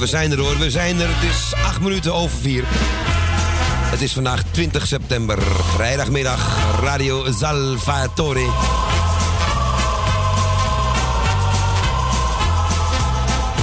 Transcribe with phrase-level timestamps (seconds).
[0.00, 0.58] We zijn er hoor.
[0.58, 1.08] We zijn er.
[1.08, 2.64] Het is acht minuten over vier.
[3.90, 5.38] Het is vandaag 20 september,
[5.74, 8.44] vrijdagmiddag, Radio Salvatore.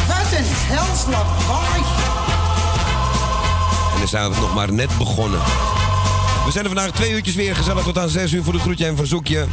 [0.08, 1.82] Wat een hels lawaai.
[3.94, 5.40] En dan zijn we nog maar net begonnen.
[6.46, 8.86] We zijn er vandaag twee uurtjes weer gezellig tot aan zes uur voor de groetje
[8.86, 9.46] en verzoekje.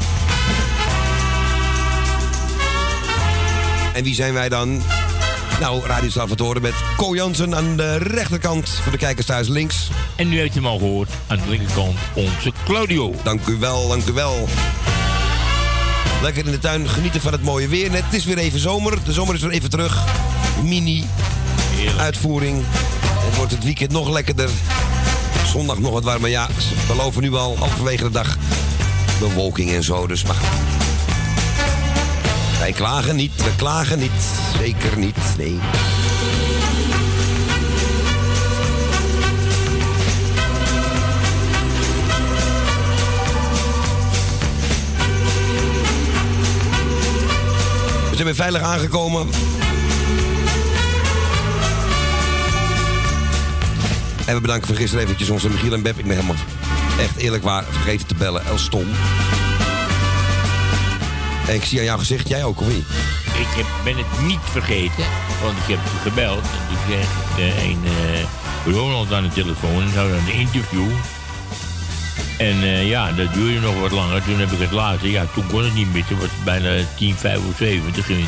[3.93, 4.83] En wie zijn wij dan?
[5.61, 9.89] Nou, Radio Salvatore met Ko Jansen aan de rechterkant voor de kijkers thuis links.
[10.17, 13.15] En nu heeft u hem al gehoord, aan de linkerkant onze Claudio.
[13.23, 14.49] Dank u wel, dank u wel.
[16.23, 17.91] Lekker in de tuin genieten van het mooie weer.
[17.91, 19.05] Net, het is weer even zomer.
[19.05, 20.05] De zomer is weer even terug.
[20.63, 21.05] Mini
[21.75, 21.99] Heerlijk.
[21.99, 22.65] uitvoering.
[23.01, 24.51] Het wordt het weekend nog lekkerder.
[25.47, 26.31] Zondag nog wat warmer.
[26.31, 28.37] Ja, ze beloven nu al halverwege de dag
[29.19, 30.07] bewolking en zo.
[30.07, 30.64] Dus maar.
[32.65, 34.11] Wij klagen niet, we klagen niet.
[34.59, 35.59] Zeker niet, nee.
[48.11, 49.29] We zijn weer veilig aangekomen.
[54.27, 55.99] En we bedanken voor gisteren eventjes onze Michiel en Beb.
[55.99, 56.37] Ik ben helemaal
[56.99, 58.45] echt eerlijk waar vergeten te bellen.
[58.47, 58.87] El Stom.
[61.49, 62.87] En ik zie aan jouw gezicht, jij ook of niet?
[63.25, 65.05] Ik heb, ben het niet vergeten,
[65.43, 66.43] want ik heb gebeld.
[66.43, 70.33] En toen kreeg ik eh, een eh, Ronald aan de telefoon en zou dan een
[70.33, 70.91] interview.
[72.39, 74.25] En eh, ja, dat duurde nog wat langer.
[74.25, 76.05] Toen heb ik het later, ja, toen kon het niet meer.
[76.05, 78.11] Toen was het bijna 10, 75.
[78.11, 78.27] En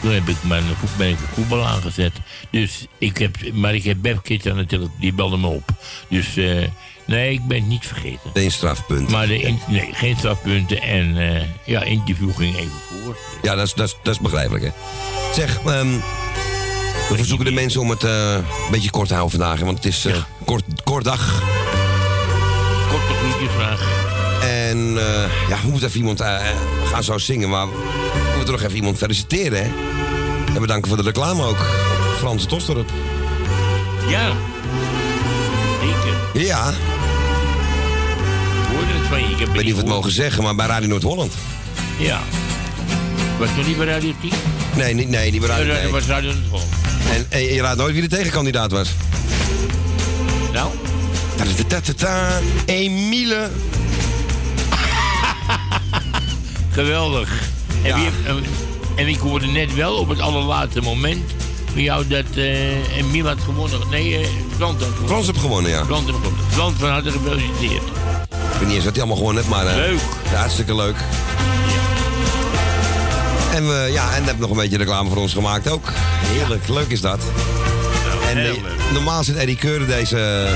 [0.00, 2.12] toen heb ik mijn voet, ben ik het voetbal aangezet.
[2.50, 5.68] Dus ik heb, maar ik heb Beb Kids aan de telefoon, die belde me op.
[6.08, 6.62] Dus eh,
[7.06, 8.30] nee, ik ben het niet vergeten.
[8.32, 9.10] Eén strafpunt.
[9.10, 12.72] Maar de, in- nee, geen strafpunten en eh, ja, interview ging even
[13.02, 13.16] voor.
[13.42, 14.70] Ja, dat is, dat is, dat is begrijpelijk, hè.
[15.34, 15.88] Zeg, ehm,
[17.08, 19.60] we verzoeken de mensen om het eh, een beetje kort te houden vandaag.
[19.60, 21.42] Want het is eh, kort, kort dag.
[22.88, 24.02] Korte groetjesvraag.
[24.42, 26.36] En eh, ja, we moeten even iemand eh,
[26.92, 27.48] gaan zo zingen.
[27.48, 29.70] Maar we moeten nog even iemand feliciteren, hè.
[30.54, 31.66] En bedanken voor de reclame ook.
[32.18, 32.90] Frans Tosterop.
[34.08, 34.32] Ja.
[35.80, 36.46] Zeker.
[36.46, 36.72] Ja,
[38.74, 39.26] hoorde het van je.
[39.28, 41.32] Ik heb weet niet of we het mogen zeggen, maar bij Radio Noord-Holland.
[41.98, 42.20] Ja.
[43.38, 44.30] Was nog niet bij Radio 10?
[44.76, 45.92] Nee, niet, nee, niet bij Radio Dat nee.
[45.92, 46.62] was Radio Noord.
[47.14, 48.88] En, en je raadt nooit wie de tegenkandidaat was.
[50.52, 50.68] Nou,
[51.36, 52.40] Ta-ta-ta-ta-ta.
[52.64, 53.50] Emile.
[56.70, 57.28] geweldig.
[57.82, 57.94] En, Ja.
[57.94, 58.46] wie heeft-
[58.96, 61.30] en- ik hoorde net wel op het allerlaatste moment
[61.72, 63.80] van jou dat uh, Emiel had gewonnen.
[63.90, 64.26] Nee, eh
[64.56, 65.08] Frans had gewonnen.
[65.08, 65.84] Frans heeft gewonnen, ja.
[65.84, 66.40] Frans had gewonnen.
[66.50, 67.82] Frans van harte gefeliciteerd.
[68.64, 69.66] Weet niet eens wat hij allemaal gewonnen heeft, maar...
[69.66, 70.00] eh, Leuk.
[70.30, 70.96] Ja, hartstikke leuk.
[73.52, 75.88] En we, ja, en heb nog een beetje reclame voor ons gemaakt ook.
[76.26, 77.18] Heerlijk, leuk is dat.
[77.18, 78.52] Nou, En eh,
[78.92, 80.48] normaal zit Eddie Keuren deze,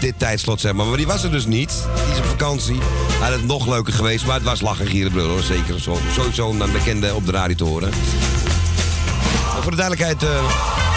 [0.00, 0.86] dit tijdslot, zeg maar.
[0.86, 1.72] Maar die was er dus niet.
[2.04, 2.78] Die is op vakantie.
[3.08, 5.42] Hij had het nog leuker geweest, maar het was lachen, gieren, brullen, hoor.
[5.42, 7.90] Zeker zo, sowieso een bekende op de radio te horen.
[9.52, 10.22] Maar voor de duidelijkheid...
[10.22, 10.87] eh,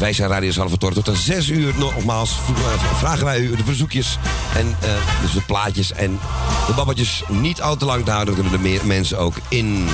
[0.00, 0.94] wij zijn Radio Salvatore.
[0.94, 4.18] Tot aan 6 uur nogmaals v- vragen wij u de verzoekjes.
[4.56, 4.90] En eh,
[5.22, 6.18] dus de plaatjes en
[6.66, 8.34] de babbeltjes niet al te lang te houden.
[8.34, 9.88] Dan kunnen er meer mensen ook in.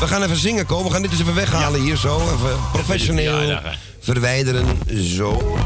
[0.00, 0.84] We gaan even zingen komen.
[0.86, 2.16] We gaan dit eens even weghalen hier zo.
[2.20, 3.62] Even professioneel Ja, ja.
[4.00, 4.66] verwijderen.
[5.02, 5.58] Zo.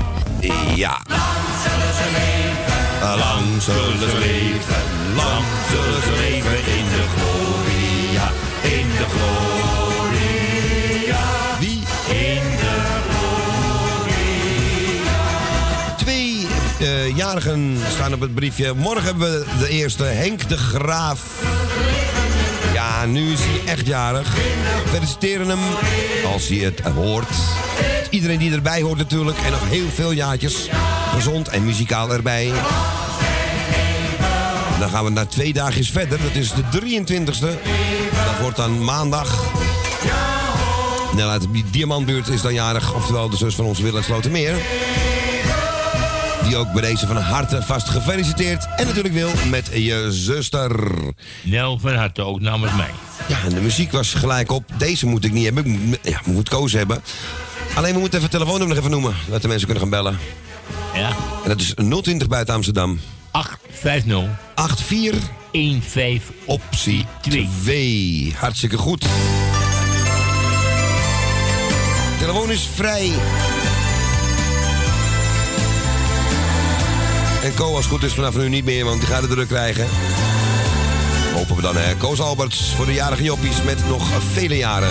[0.74, 1.00] Ja.
[1.08, 1.22] Lang
[1.64, 3.16] zullen ze leven.
[3.16, 4.82] Lang zullen ze leven.
[5.16, 7.27] Lang zullen ze leven in de gloria.
[17.28, 18.74] Jarigen staan op het briefje.
[18.74, 21.20] Morgen hebben we de eerste, Henk de Graaf.
[22.72, 24.36] Ja, nu is hij echt jarig.
[24.86, 25.58] Feliciteren hem
[26.32, 27.28] als hij het hoort.
[28.10, 29.38] Iedereen die erbij hoort natuurlijk.
[29.44, 30.68] En nog heel veel jaartjes.
[31.14, 32.52] Gezond en muzikaal erbij.
[34.78, 36.18] Dan gaan we naar twee dagjes verder.
[36.22, 37.40] Dat is de 23e.
[38.10, 39.44] Dat wordt dan maandag.
[41.16, 42.94] Nou, uit Diamantbuurt is dan jarig.
[42.94, 44.56] Oftewel de zus van onze Willem Slotermeer.
[46.48, 48.66] Die ook bij deze van harte vast gefeliciteerd.
[48.76, 50.90] En natuurlijk wil met je zuster.
[51.42, 52.90] Nel van harte ook namens mij.
[53.28, 54.64] Ja, en de muziek was gelijk op.
[54.76, 55.66] Deze moet ik niet hebben.
[55.66, 57.02] Ik moet, ja, moet koos hebben.
[57.74, 59.14] Alleen we moeten even het telefoonnummer nog even noemen.
[59.28, 60.18] Dat de mensen kunnen gaan bellen.
[60.94, 61.08] Ja.
[61.42, 63.00] En dat is 020 buiten Amsterdam.
[63.30, 64.28] 850
[65.52, 67.48] 84 15 optie Twee.
[67.62, 68.34] 2.
[68.38, 69.06] Hartstikke goed.
[72.18, 73.12] Telefoon is vrij.
[77.42, 79.86] En Co als goed is vanaf nu niet meer, want die gaat het druk krijgen.
[81.34, 81.96] Hopen we dan, hè.
[81.96, 83.88] Koos Alberts voor de jarige joppies met.
[83.88, 84.90] Nog vele jaren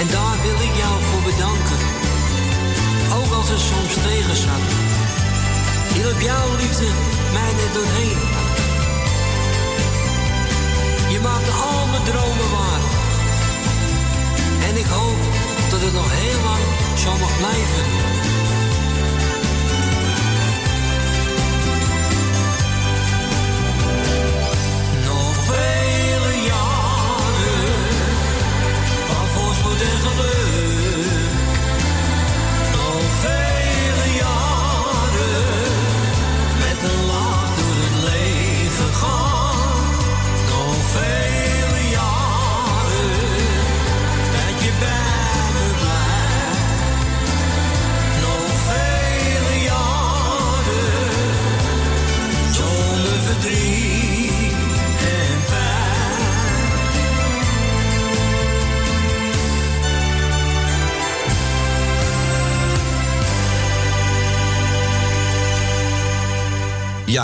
[0.00, 1.80] En daar wil ik jou voor bedanken.
[3.18, 4.64] Ook als het soms tegen zat.
[5.94, 6.88] Hielp jouw liefde
[7.32, 8.20] mij net doorheen.
[11.12, 12.82] Je maakte al mijn dromen waar.
[14.68, 15.20] En ik hoop
[15.70, 16.64] dat het nog heel lang
[17.02, 18.15] zo mag blijven.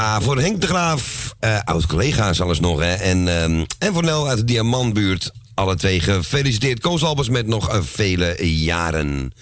[0.02, 2.92] Ja, voor Henk de Graaf, eh, oud-collega's alles nog, hè.
[2.92, 5.32] En, ehm, en voor Nel uit de Diamantbuurt.
[5.54, 6.80] Alle twee gefeliciteerd.
[6.80, 9.32] Koos Albers met nog eh, vele jaren.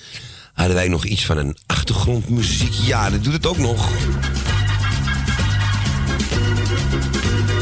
[0.53, 2.73] Hadden wij nog iets van een achtergrondmuziek?
[2.73, 3.89] Ja, dat doet het ook nog.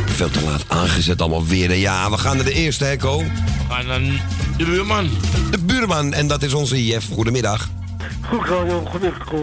[0.06, 1.74] Veel te laat aangezet allemaal weer.
[1.74, 3.18] Ja, we gaan naar de eerste, hè, Ko?
[3.18, 3.28] We
[3.68, 4.00] gaan naar
[4.56, 5.10] de buurman.
[5.50, 7.08] De buurman, en dat is onze Jeff.
[7.12, 7.68] Goedemiddag.
[8.28, 8.82] Goed, Radio,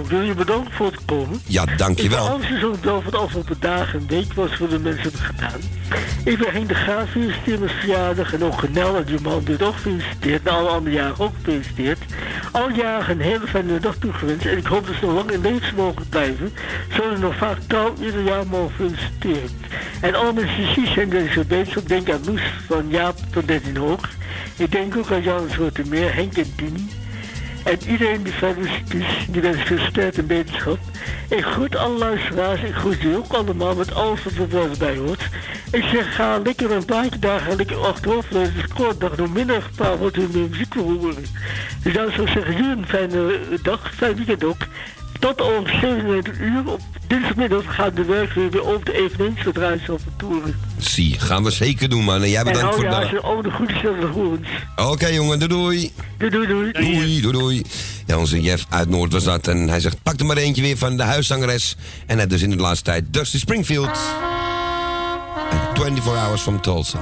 [0.07, 1.39] Wil je bedankt voor het komen?
[1.47, 2.29] Ja, dankjewel.
[2.29, 5.59] anxious om wel van de afgelopen dagen een week wat voor de mensen hebben gedaan.
[6.23, 9.73] Ik wil Henk de Graaf feliciteren met verjaardag en ook Genel en man dit ook
[9.73, 10.43] gefeliciteerd.
[10.43, 11.99] En alle andere jaren ook gefeliciteerd.
[12.51, 15.41] Al jaren een hele fijne dag toegewenst en ik hoop dat ze nog lang in
[15.41, 16.53] leven mogen blijven.
[16.89, 19.49] Zodat ze nog vaak trouw ieder jaar mogen feliciteren.
[20.01, 23.47] En alle mensen die ziek zijn deze bezig, ik denk aan Loes van Jaap tot
[23.47, 24.09] 13 hoog.
[24.57, 26.87] Ik denk ook aan Jan Soorten meer, Henk en Tini.
[27.65, 30.77] En iedereen die verder is, die wens veel sterkte en beterschap.
[31.29, 34.97] Ik groet alle luisteraars, ik groet u ook allemaal met alles wat er wel bij
[34.97, 35.29] hoort.
[35.71, 38.41] Ik zeg, ga lekker een plaatje daar, ga lekker lezen.
[38.41, 41.25] Het is kort, dag door minder gepaard wordt u meer muziek wil horen.
[41.83, 44.67] Dus dan zou ik zeggen, jullie een fijne dag, fijn weekend ook.
[45.19, 46.81] Tot om 37 uur op
[47.15, 49.09] dinsdagmiddag gaan de werk weer op de
[49.85, 50.55] ze op de toeren.
[50.77, 52.23] Zie, gaan we zeker doen, man.
[52.23, 53.23] En jij En bedankt hou voor je de...
[53.23, 53.51] over de
[54.11, 54.39] goede.
[54.75, 55.91] Oké, jongen, doei doei.
[56.17, 56.71] Doei, doei, doei.
[56.71, 57.63] Doei, doei, doei.
[58.05, 59.47] Ja, onze Jeff uit Noord was dat.
[59.47, 61.75] En hij zegt, pak er maar eentje weer van de huiszangeres.
[62.05, 63.99] En hij dus in de laatste tijd Dusty Springfield.
[65.51, 66.99] En 24 Hours from Tulsa.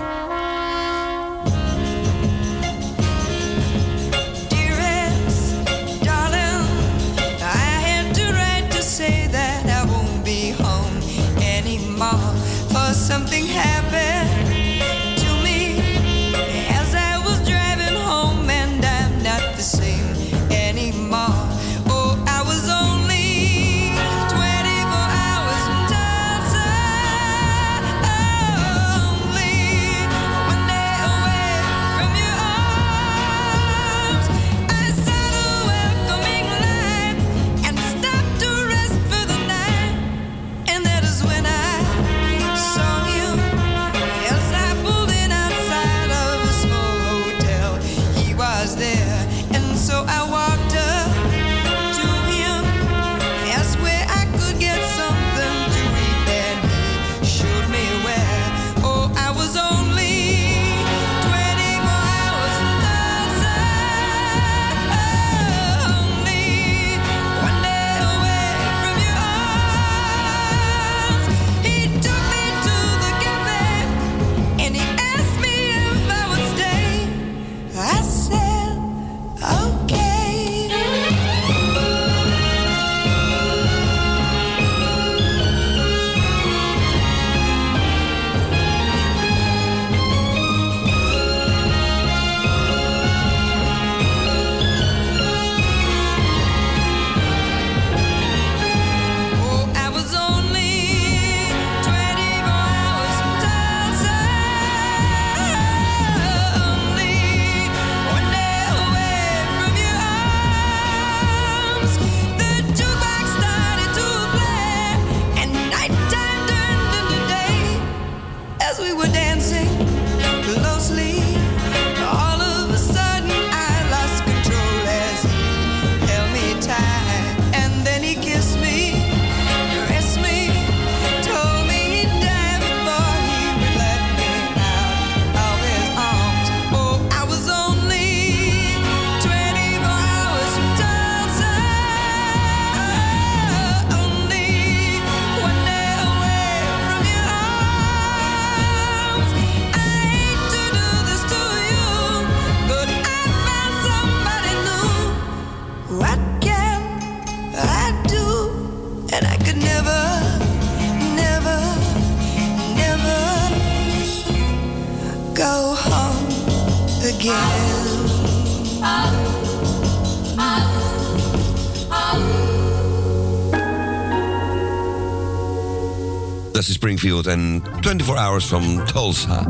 [176.64, 179.48] Dusty Springfield en 24 Hours from Tulsa.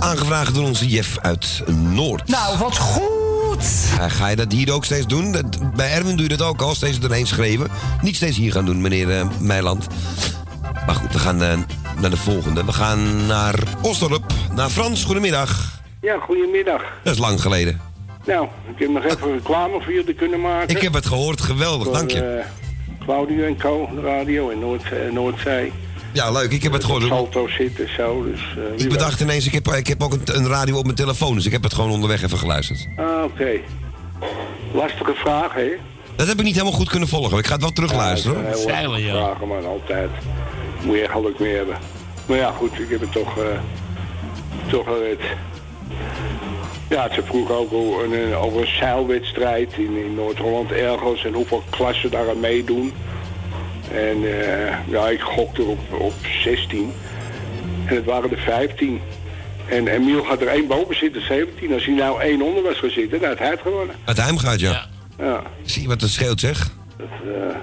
[0.00, 2.28] Aangevraagd door onze Jeff uit Noord.
[2.28, 3.64] Nou, wat goed!
[3.98, 5.32] Uh, ga je dat hier ook steeds doen?
[5.32, 7.68] Dat- bij Erwin doe je dat ook al, steeds erheen schreven.
[8.02, 9.86] Niet steeds hier gaan doen, meneer eh, Meiland.
[10.86, 11.58] Maar goed, we gaan eh,
[12.00, 12.64] naar de volgende.
[12.64, 15.04] We gaan naar Osdorp, naar Frans.
[15.04, 15.80] Goedemiddag.
[16.00, 16.82] Ja, goedemiddag.
[17.02, 17.80] Dat is lang geleden.
[18.26, 20.76] Nou, ik heb nog even reclame voor jullie kunnen maken.
[20.76, 22.22] Ik heb het gehoord, geweldig, dank je.
[22.22, 22.44] Eh,
[23.04, 25.72] Claudio en Co, de radio in Noord, Noordzee.
[26.14, 27.02] Ja, leuk, ik heb het gehoord.
[27.02, 28.40] Salto zitten zo, dus...
[28.40, 30.96] eh, wie Ik bedacht ineens, ik heb, ik heb ook een, een radio op mijn
[30.96, 32.86] telefoon, dus ik heb het gewoon onderweg even geluisterd.
[32.96, 33.50] Ah, oké.
[34.72, 35.68] Lastige vraag, hè?
[36.16, 37.38] Dat heb ik niet helemaal goed kunnen volgen.
[37.38, 38.42] Ik ga het wel terugluisteren.
[38.42, 40.10] Ja, het zijn heel lastige vragen, maar altijd.
[40.84, 41.76] Moet je geluk mee hebben.
[42.26, 43.44] Maar ja, goed, ik heb het toch, eh
[44.70, 45.20] toch gered.
[46.88, 51.62] Ja, ze vroeg ook over een, over een zeilwedstrijd in, in Noord-Holland ergens en hoeveel
[51.70, 52.92] klassen daar aan meedoen.
[53.94, 56.92] En eh, ja, ik gokte op, op 16.
[57.86, 59.00] En het waren er 15.
[59.68, 61.72] En Emiel had er één boven zitten, 17.
[61.72, 63.94] Als hij nou één onder was gezeten, dan had hij het gewonnen.
[64.04, 64.86] Uit Heim gaat, ja.
[65.18, 65.42] Ja.
[65.64, 66.70] Zie je wat het scheelt, zeg?
[66.96, 67.56] Dat, eh,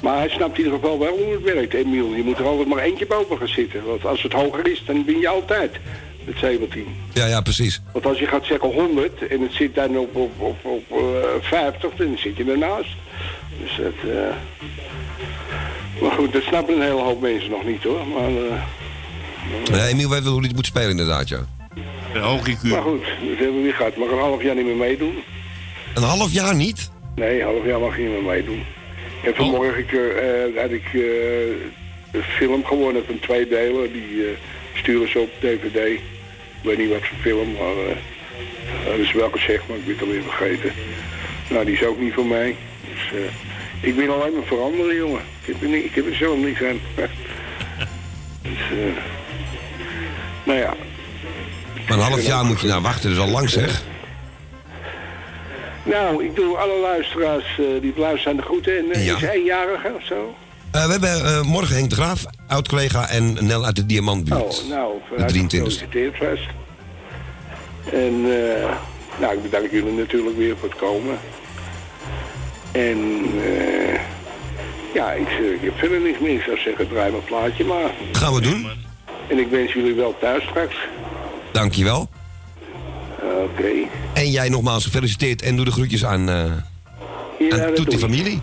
[0.00, 2.14] Maar hij snapt in ieder geval wel hoe het werkt, Emiel.
[2.14, 3.84] Je moet er altijd maar eentje boven gaan zitten.
[3.84, 5.76] Want als het hoger is, dan win je altijd
[6.24, 6.86] met 17.
[7.12, 7.80] Ja, ja, precies.
[7.92, 11.48] Want als je gaat zeggen 100 en het zit dan op, op, op, op eh,
[11.48, 12.96] 50, dan zit je ernaast.
[13.60, 14.10] Dus dat...
[14.12, 14.34] eh,
[16.02, 18.06] Maar goed, dat snappen een hele hoop mensen nog niet hoor.
[18.06, 18.62] Maar, eh,
[19.70, 21.38] Nee, Emiel weet wel hoe hij het moet spelen, inderdaad, ja.
[22.14, 23.96] Een hoge maar goed, dat hebben we weer gehad.
[23.96, 25.14] Mag een half jaar niet meer meedoen.
[25.94, 26.90] Een half jaar niet?
[27.14, 28.62] Nee, een half jaar mag je niet meer meedoen.
[29.24, 31.48] En vanmorgen ik, eh, had ik eh,
[32.12, 33.92] een film gewonnen van twee delen.
[33.92, 34.30] Die eh,
[34.74, 35.76] sturen ze op DVD.
[35.76, 36.00] Ik
[36.62, 37.96] weet niet wat voor film, maar
[38.86, 40.72] dat is wel gezegd, maar ik ben het alweer vergeten.
[41.50, 42.56] Nou, die is ook niet voor mij.
[43.12, 45.20] Dus eh, ik ben alleen maar veranderen, jongen.
[45.40, 46.80] Ik heb er, niet, ik heb er zelf niks aan.
[48.42, 48.96] dus, eh,
[50.44, 50.74] nou ja.
[51.88, 53.82] Maar een half jaar moet je nou wachten, dus al lang zeg.
[55.82, 58.78] Nou, ik doe alle luisteraars eh, die luisteren de groeten.
[58.78, 59.16] En eh, Ja.
[59.16, 60.34] is eenjarige of zo?
[60.70, 64.62] We hebben morgen Henk de Graaf, oud-collega, en Nel uit de Diamantbuurt.
[64.62, 65.46] Oh, nou, de 23e.
[65.48, 66.40] gefeliciteerd.
[67.92, 68.70] En eh,
[69.20, 71.18] nou, ik bedank jullie natuurlijk weer voor het komen.
[72.72, 74.00] En eh,
[74.94, 76.34] ja, ik, eh, ik heb verder niks meer.
[76.34, 77.90] Ik zou zeggen, draai mijn plaatje maar.
[78.12, 78.66] Gaan we doen.
[79.28, 80.74] En ik wens jullie wel thuis straks.
[81.52, 82.08] Dankjewel.
[83.42, 83.70] Oké.
[84.14, 86.44] En jij nogmaals gefeliciteerd en doe de groetjes aan, eh
[87.38, 88.40] Ja, aan die familie.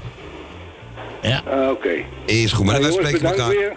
[1.22, 1.42] Ja.
[1.50, 1.90] Ah, Oké.
[2.26, 3.50] Is goed, maar Nou, wij spreken elkaar.
[3.50, 3.74] weer.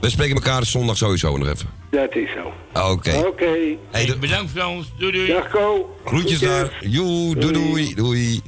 [0.00, 1.68] We spreken elkaar zondag sowieso nog even.
[1.90, 2.52] Dat is zo.
[2.90, 3.22] Oké.
[3.26, 3.48] Oké.
[3.90, 4.86] Hey, de- Bedankt Frans.
[4.98, 5.26] Doei doei.
[5.26, 5.96] Dag Ko.
[6.04, 6.72] Groetjes daar.
[6.80, 8.40] Joe, doei, doei, doei.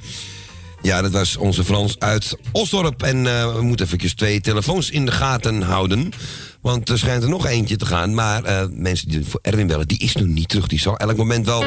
[0.87, 3.03] Ja, dat was onze Frans uit Osdorp.
[3.03, 6.13] En eh, we moeten eventjes twee telefoons in de gaten houden.
[6.61, 8.15] Want er schijnt er nog eentje te gaan.
[8.15, 10.67] Maar eh, mensen die voor Erwin bellen, die is nog niet terug.
[10.67, 11.65] Die zal elk moment wel...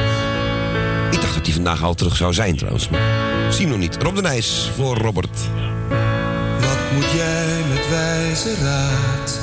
[1.10, 2.88] Ik dacht dat die vandaag al terug zou zijn trouwens.
[2.88, 4.02] Maar zie hem nog niet.
[4.02, 5.38] Rob de Nijs voor Robert.
[6.60, 9.40] Wat moet jij met wijze raad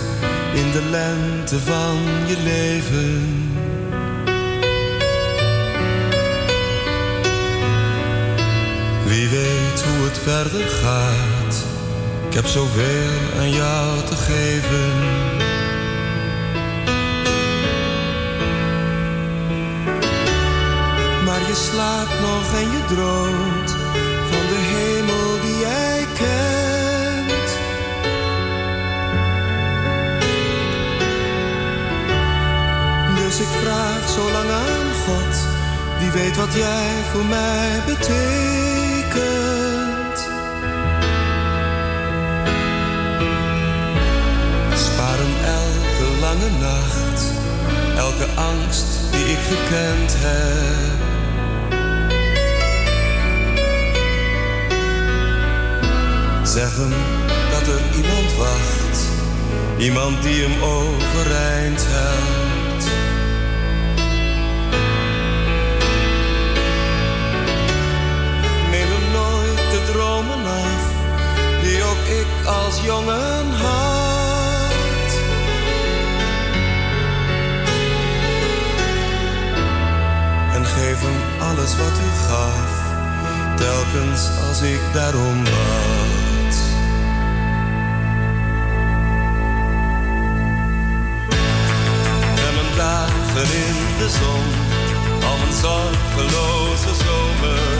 [0.53, 3.56] in de lente van je leven?
[9.07, 11.65] Wie weet hoe het verder gaat.
[12.27, 14.91] Ik heb zoveel aan jou te geven.
[21.25, 23.71] Maar je slaapt nog en je droomt
[24.29, 27.49] van de hemel die jij kent.
[33.17, 35.35] Dus ik vraag zo lang aan God,
[35.99, 38.76] wie weet wat jij voor mij betekent.
[44.75, 47.21] Sparen elke lange nacht,
[47.97, 51.05] elke angst die ik gekend heb.
[56.45, 56.93] Zeg hem
[57.51, 58.99] dat er iemand wacht,
[59.77, 62.36] iemand die hem overeind helpt.
[72.09, 75.11] Ik als jongen had.
[80.53, 82.71] En geef hem alles wat u gaf,
[83.55, 86.55] telkens als ik daarom bad.
[92.47, 94.45] En mijn dagen in de zon
[95.19, 97.76] van mijn zorgeloze zomers.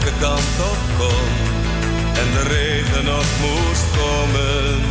[0.00, 1.28] Elke kant op kon
[2.20, 4.82] en de regen nog moest komen.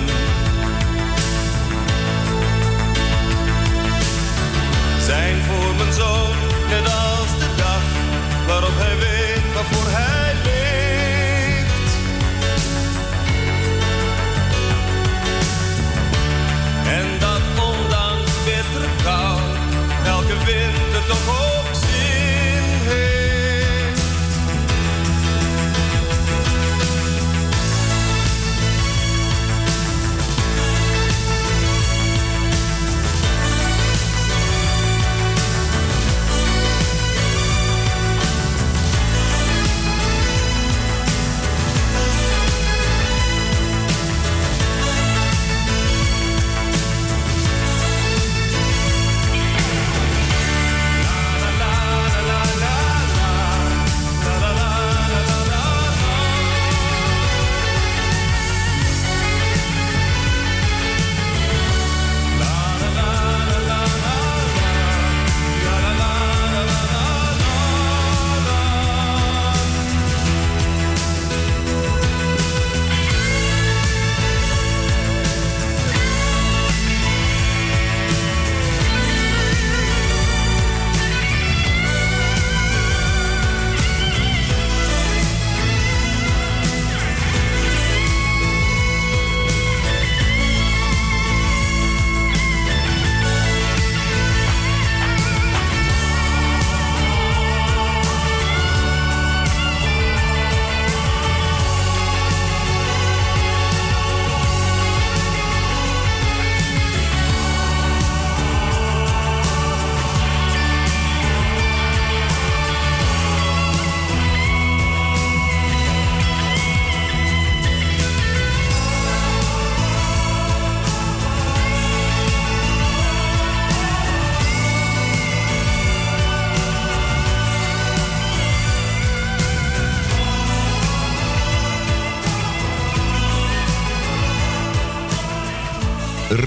[5.05, 6.37] Zijn voor mijn zoon
[6.69, 7.83] net als de dag
[8.47, 11.91] waarop hij weet waarvoor hij leeft.
[16.87, 19.39] En dat ondanks bittere kou
[20.05, 21.68] elke winter toch ook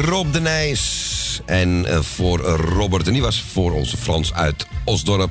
[0.04, 1.40] Rob de Nijs.
[1.46, 5.30] En eh, voor Robert, en die was voor onze Frans uit Osdorp.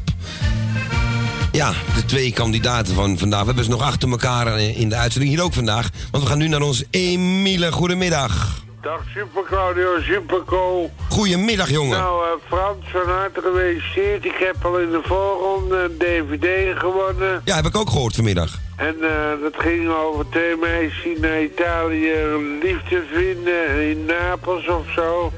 [1.52, 3.40] Ja, de twee kandidaten van vandaag.
[3.40, 5.90] We hebben ze nog achter elkaar eh, in de uitzending hier ook vandaag.
[6.12, 7.72] Want we gaan nu naar ons Emile.
[7.72, 8.64] Goedemiddag.
[8.82, 10.90] Dag Super Claudio, Superco.
[11.10, 11.98] Goedemiddag, jongen.
[11.98, 14.26] Nou, eh, Frans, van harte gefeliciteerd.
[14.26, 17.42] Ik heb al in de voorronde een DVD gewonnen.
[17.46, 18.60] Ja, heb ik ook gehoord vanmiddag.
[18.76, 22.14] En eh, dat ging over twee meisjes die naar Italië
[22.62, 25.32] liefde vinden in Napels of zo.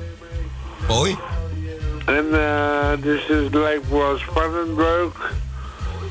[0.88, 1.18] Mooi.
[2.06, 5.32] En eh, dus het lijkt me wel spannend leuk.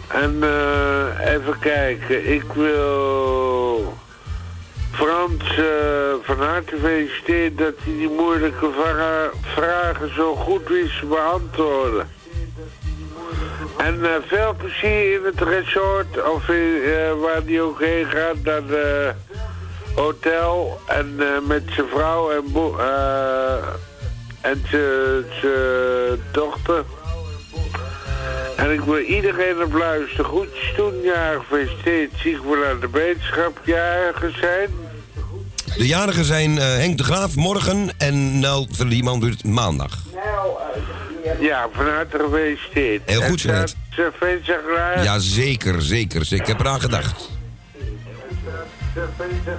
[0.09, 3.95] En eh, even kijken, ik wil
[4.93, 5.65] Frans eh,
[6.23, 12.09] van harte feliciteren dat hij die moeilijke vra- vragen zo goed wist te beantwoorden.
[13.77, 18.67] En eh, veel plezier in het resort, of eh, waar hij ook heen gaat, naar
[18.67, 19.13] de
[19.95, 20.81] hotel.
[20.87, 22.45] En met zijn vrouw en,
[24.41, 25.25] en zijn
[26.33, 26.85] dochter.
[28.57, 30.25] En ik wil iedereen op luisteren.
[30.25, 32.11] Goedjes doen, ja, gefeliciteerd.
[32.17, 34.71] Zie ik wel aan de wetenschap jarigen zijn.
[35.77, 39.99] De jarigen zijn eh, Henk de Graaf morgen en Nel Verlieman doet maandag.
[41.41, 43.03] Ja, van harte gefeliciteerd.
[43.05, 45.03] Heel goed, En Jeanette.
[45.03, 46.47] Ja, zeker, zeker, zeker.
[46.47, 47.31] Ik heb eraan gedacht.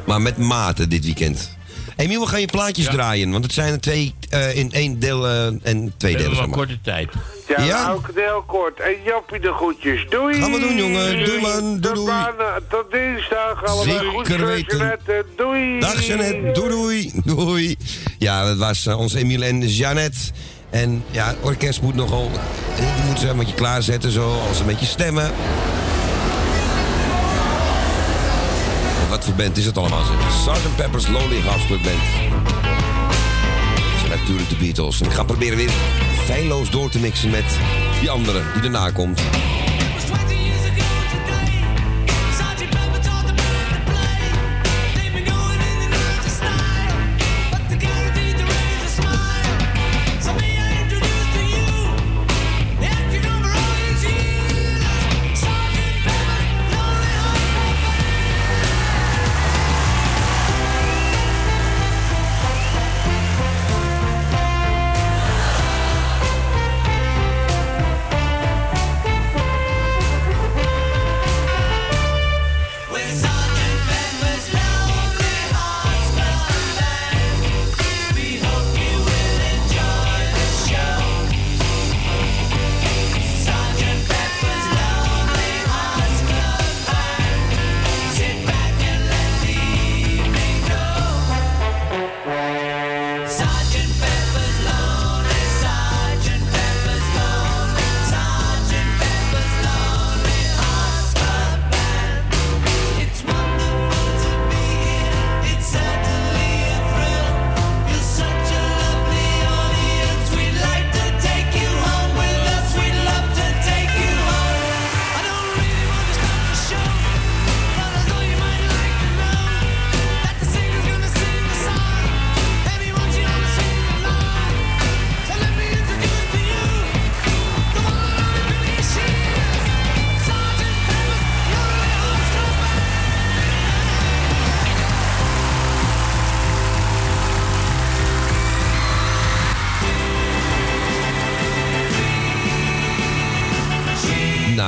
[0.06, 1.58] Maar met mate dit weekend.
[1.96, 5.28] Emiel, we gaan je plaatjes draaien, want het zijn er twee eh, in één deel
[5.28, 6.36] eh, en twee delen.
[6.38, 7.10] maar korte tijd.
[7.48, 7.92] Ja, Ja.
[7.92, 8.80] ook heel kort.
[8.80, 10.06] En Joppie de groetjes.
[10.10, 10.34] Doei!
[10.42, 11.26] Gaan we doen, jongen.
[11.26, 11.80] Doei, man.
[11.80, 12.12] Doei, Tot doei.
[12.70, 13.64] Tot dinsdag.
[13.66, 14.98] Allemaal Zeker goed, weten.
[15.38, 15.80] Doei!
[15.80, 17.76] Dag Jeannette, doei doei, doei.
[18.20, 20.18] Ja, dat was eh, ons Emiel en Jeannette.
[20.70, 22.32] En ja, het orkest moet nogal...
[22.76, 25.32] Die moeten ze een beetje klaarzetten, zo, als een beetje stemmen.
[29.14, 30.04] Wat voor band is het allemaal?
[30.46, 30.76] Sgt.
[30.76, 32.02] Pepper's Lonely Hearts Club Band.
[34.00, 35.02] Zijn natuurlijk de Beatles.
[35.02, 35.72] En ik ga proberen weer
[36.26, 37.58] feilloos door te mixen met
[38.00, 39.22] die andere die erna komt.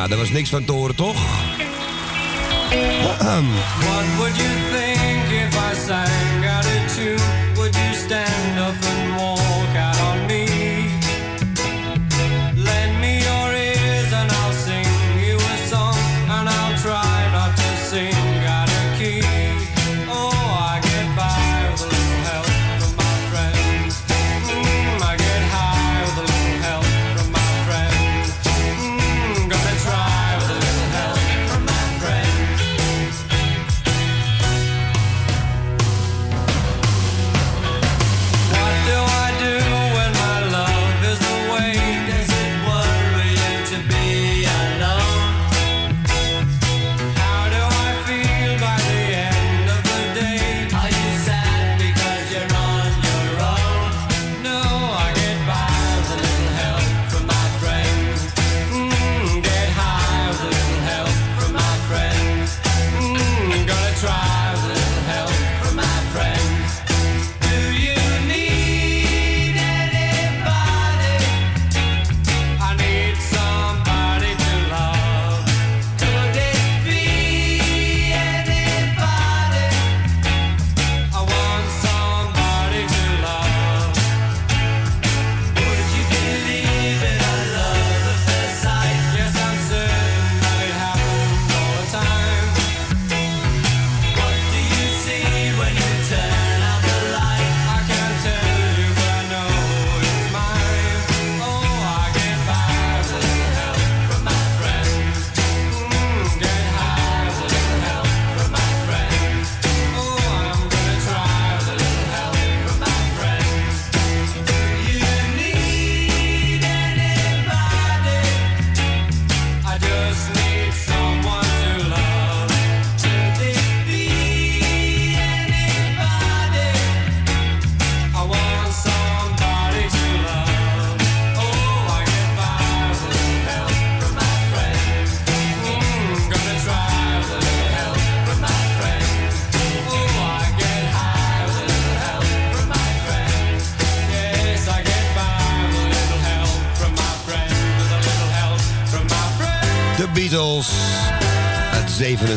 [0.05, 1.15] Ja, daar was niks van te horen, toch?
[3.85, 6.24] What would you think if I sang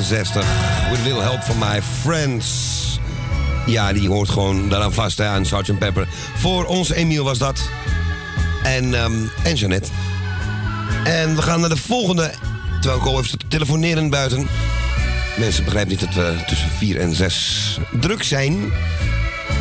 [0.08, 0.42] 67.
[0.90, 2.98] With a little help from my friends.
[3.66, 5.78] Ja, die hoort gewoon daaraan vast hè, aan Sgt.
[5.78, 6.08] Pepper.
[6.36, 7.70] Voor ons Emiel was dat.
[8.62, 9.12] En, ehm
[9.44, 9.90] en Jeannette.
[11.04, 12.30] En we gaan naar de volgende.
[12.80, 14.48] Terwijl ik al even te telefoneren buiten.
[15.38, 18.72] Mensen begrijpen niet dat we tussen 4 en 6 druk zijn.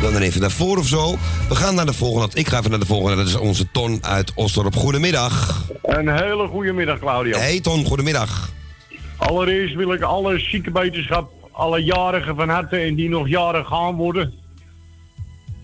[0.02, 1.18] Dan dan even daarvoor of zo.
[1.48, 2.28] We gaan naar de volgende.
[2.34, 3.16] Ik ga even naar de volgende.
[3.16, 4.76] Dat is onze Ton uit Osdorp.
[4.76, 5.64] Goedemiddag.
[5.82, 7.38] Een hele goede middag, Claudio.
[7.38, 8.47] Hey Ton, goedemiddag.
[9.28, 14.32] Allereerst wil ik alle ziekenwetenschap, alle jarigen van harte en die nog jaren gaan worden.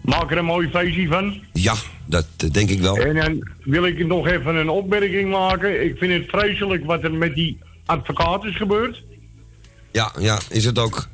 [0.00, 1.42] Maak er een mooi feestje van.
[1.52, 1.74] Ja,
[2.06, 2.96] dat eh, denk ik wel.
[2.96, 5.84] En dan wil ik nog even een opmerking maken.
[5.84, 9.02] Ik vind het vreselijk wat er met die advocaat is gebeurd.
[9.92, 11.08] Ja, ja, is het ook.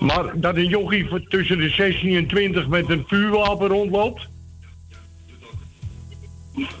[0.00, 4.28] Maar dat een jochie tussen de 16 en 20 met een vuurwapen rondloopt.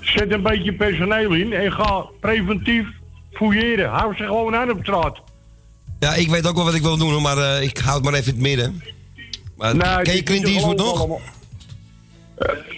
[0.00, 2.95] Zet een beetje personeel in en ga preventief
[3.36, 3.88] fouilleren.
[3.90, 5.18] Hou ze gewoon aan op straat.
[6.00, 8.14] Ja, ik weet ook wel wat ik wil doen, maar eh, ik hou het maar
[8.14, 8.82] even in het midden.
[9.56, 10.98] Maar, Nee, ken je Clint is Eastwood nog?
[10.98, 11.20] allemaal-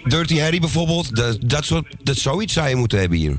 [0.04, 1.16] Dirty Harry bijvoorbeeld.
[1.16, 3.36] Dat, dat, soort, dat zoiets zou je moeten hebben hier.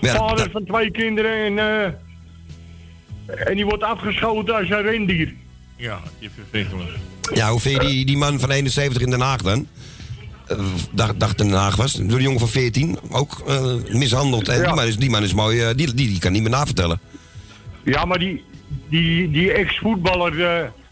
[0.00, 5.34] Ja, Vader dat- van twee kinderen en, eh, en die wordt afgeschoten als een rendier.
[5.76, 6.90] Ja, die is verschrikkelijk.
[7.34, 9.66] ja, hoe vind je die, die man van 71 in Den Haag dan?
[10.58, 11.92] Eh, dacht, dacht Den Haag was.
[11.92, 12.98] Door een jongen van 14.
[13.10, 14.48] Ook eh, mishandeld.
[14.48, 14.66] En Ja.
[14.66, 15.60] die, man is, die man is mooi.
[15.60, 17.00] eh, die, die, die kan niet meer navertellen.
[17.84, 18.44] Ja, maar die,
[18.88, 20.32] die, die ex-voetballer,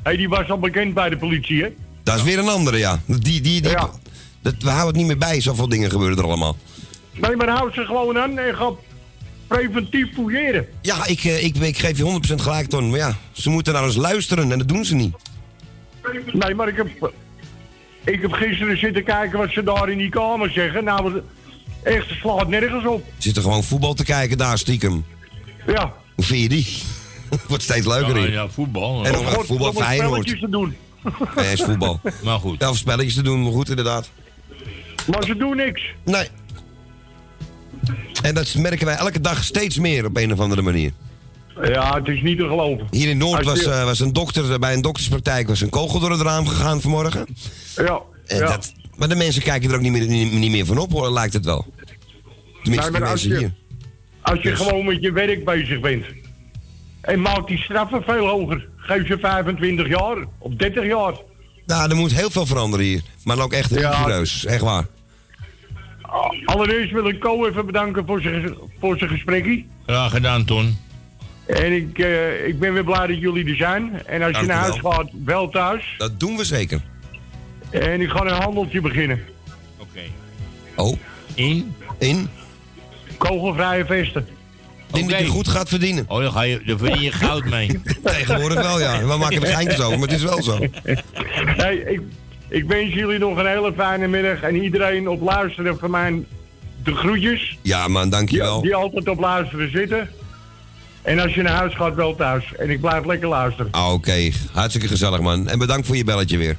[0.03, 1.69] hey, die was al bekend bij de politie, hè?
[2.03, 3.01] Dat is weer een andere, ja.
[3.07, 3.91] Die, die, die, Ja.
[4.43, 5.41] dat, we houden het niet meer bij.
[5.41, 6.57] Zoveel dingen gebeuren er allemaal.
[7.13, 8.71] Nee, maar houd ze gewoon aan en ga
[9.47, 10.67] preventief fouilleren.
[10.83, 12.91] Ja, ik, ik, ik geef je 100% gelijk, Ton.
[12.91, 15.15] Maar ja, ze moeten naar ons luisteren en dat doen ze niet.
[16.33, 17.13] Nee, maar ik heb,
[18.05, 20.85] ik heb gisteren zitten kijken wat ze daar in die kamer zeggen.
[20.85, 21.21] Nou,
[21.83, 23.03] echt, het slaat nergens op.
[23.07, 25.05] Ze zitten gewoon voetbal te kijken daar, stiekem.
[25.67, 25.93] Ja.
[26.15, 26.79] Hoe vind je die?
[27.49, 28.33] Wordt steeds leuker Ja, in.
[28.33, 29.05] ja, voetbal.
[29.07, 30.11] En dan Wordt- voetbal Feyenoord.
[30.11, 30.77] spelletjes te doen.
[31.37, 32.01] Nee, is voetbal.
[32.25, 32.61] Maar goed.
[32.61, 34.11] Ja, of spelletjes te doen, maar goed, inderdaad.
[35.11, 35.83] Maar ze doen niks.
[36.05, 36.29] Nee.
[38.23, 40.93] En dat merken wij elke dag steeds meer op een of andere manier.
[41.63, 42.87] Ja, het is niet te geloven.
[42.91, 46.11] Hier in Noord was, eh, was een dokter, bij een dokterspraktijk was een kogel door
[46.11, 47.27] het raam gegaan vanmorgen.
[47.77, 48.47] Ja, En ja.
[48.47, 51.11] dat, maar de mensen kijken er ook niet meer, niet, niet meer van op, hoor,
[51.11, 51.67] lijkt het wel.
[52.63, 53.53] Tenminste, Nee, de maar als mensen je- hier.
[54.23, 56.05] Als je Dus- gewoon met je werk bezig bent.
[57.01, 58.69] En maak die straffen veel hoger.
[58.77, 61.15] Geef ze 25 jaar of 30 jaar.
[61.67, 63.03] Nou, er moet heel veel veranderen hier.
[63.25, 63.77] Maar dan ook echt Ja.
[63.91, 64.45] rigoureus.
[64.45, 64.87] Echt waar.
[66.45, 69.65] Allereerst wil ik Co even bedanken voor zijn, voor zijn gesprekje.
[69.87, 70.79] Graag gedaan, Ton.
[71.53, 74.03] En ik, eh, ik ben weer blij dat jullie er zijn.
[74.07, 74.93] En als je naar huis wel.
[74.93, 75.95] gaat, wel thuis.
[75.99, 76.81] Dat doen we zeker.
[77.71, 79.21] En ik ga een handeltje beginnen.
[79.79, 80.01] Oké.
[80.77, 80.97] Oh.
[81.35, 81.75] In?
[81.99, 82.29] In?
[83.17, 84.27] Kogelvrije vesten.
[84.87, 86.05] Ik denk dat je goed gaat verdienen.
[86.09, 87.81] Oh, dan, ga je, dan verdien je goud mee.
[88.05, 89.01] Tegenwoordig wel, ja.
[89.07, 90.59] We maken er geintjes over, maar het is wel zo.
[91.45, 92.01] Hey, ik,
[92.49, 94.43] ik wens jullie nog een hele fijne middag.
[94.43, 96.25] En iedereen op luisteren van mij
[96.83, 97.59] de groetjes.
[97.63, 98.61] Ja, man, dankjewel.
[98.61, 100.09] Die altijd op luisteren zitten.
[101.03, 102.45] En als je naar huis gaat, wel thuis.
[102.59, 103.73] En ik blijf lekker luisteren.
[103.73, 105.49] Ah, Oké, hartstikke gezellig, man.
[105.49, 106.57] En bedankt voor je belletje weer.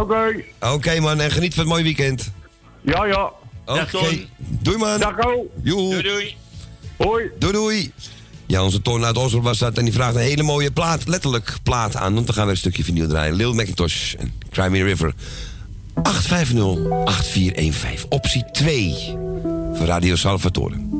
[0.00, 0.34] Oké.
[0.60, 1.20] Oké, man.
[1.20, 2.32] En geniet van het mooie weekend.
[2.80, 3.30] Ja, ja.
[3.64, 3.98] Oké.
[4.38, 4.98] Doei, man.
[4.98, 5.14] Dag.
[5.62, 6.36] Doei, doei.
[6.96, 7.24] Hoi.
[7.38, 7.92] Doei, doei.
[8.46, 9.78] Ja, onze Ton uit Oslo was dat.
[9.78, 12.14] En die vraagt een hele mooie plaat, letterlijk plaat aan.
[12.14, 13.34] Want dan gaan we een stukje vinyl draaien.
[13.34, 15.12] Lil Macintosh en Cry Me a River.
[15.94, 18.08] 850-8415.
[18.08, 18.94] Optie 2.
[19.74, 20.97] Voor Radio Salvatore.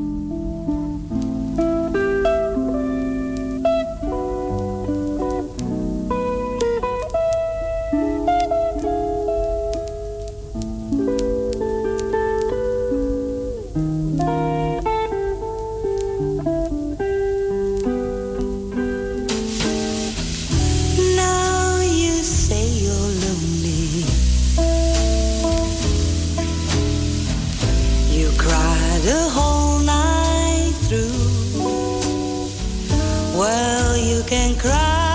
[33.99, 35.08] You can cry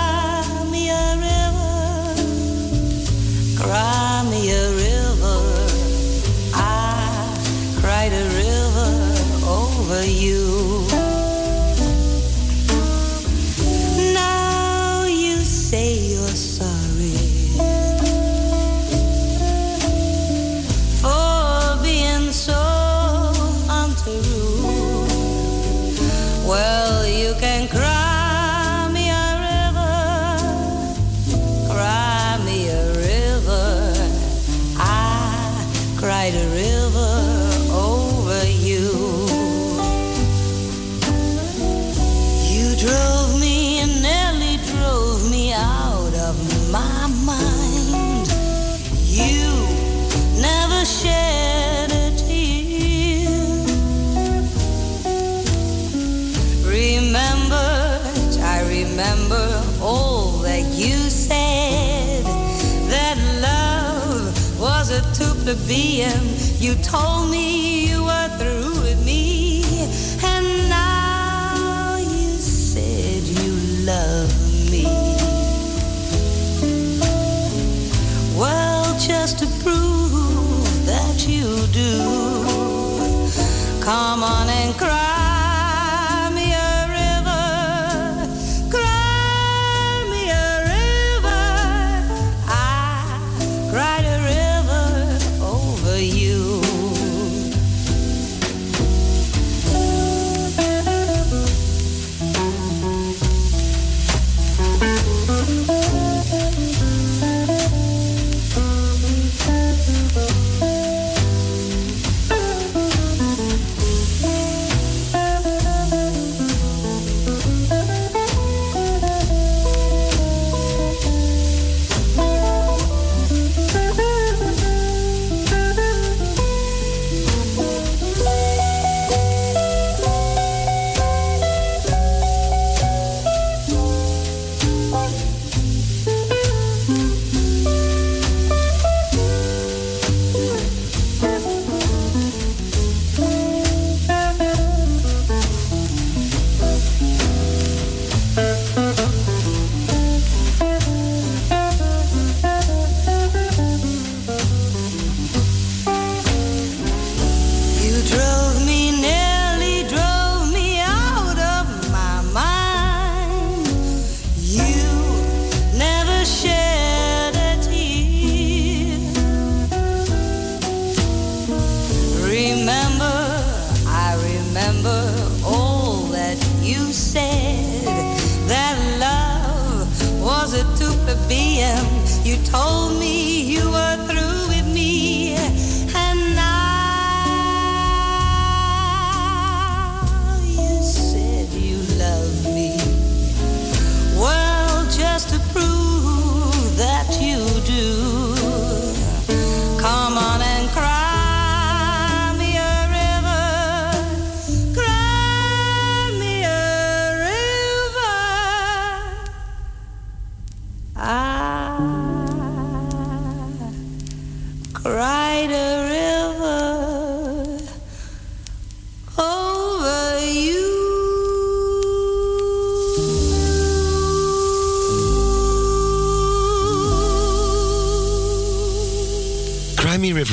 [65.47, 66.21] a too plebeian.
[66.59, 67.64] You told me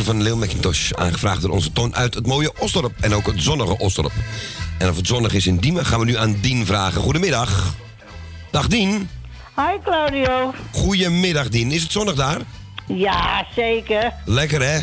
[0.01, 0.93] Van Lil McIntosh.
[0.93, 2.93] Aangevraagd door onze toon uit het mooie Osdorp.
[3.01, 4.13] En ook het zonnige Osdorp.
[4.79, 7.01] En of het zonnig is in Diemen gaan we nu aan Dien vragen.
[7.01, 7.75] Goedemiddag.
[8.51, 9.09] Dag Dien.
[9.57, 10.55] Hi Claudio.
[10.73, 11.73] Goedemiddag Dien.
[11.73, 12.41] Is het zonnig daar?
[12.87, 14.13] Ja, zeker.
[14.25, 14.79] Lekker hè?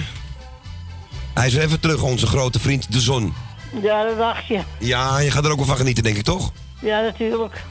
[1.34, 3.34] Hij is weer even terug, onze grote vriend de zon.
[3.82, 4.60] Ja, dat dacht je.
[4.80, 6.51] Ja, je gaat er ook wel van genieten, denk ik toch?
[6.82, 7.64] Ja, natuurlijk.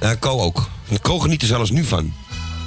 [0.00, 0.68] Ja, Ko ook.
[1.02, 2.12] Ko geniet er zelfs nu van.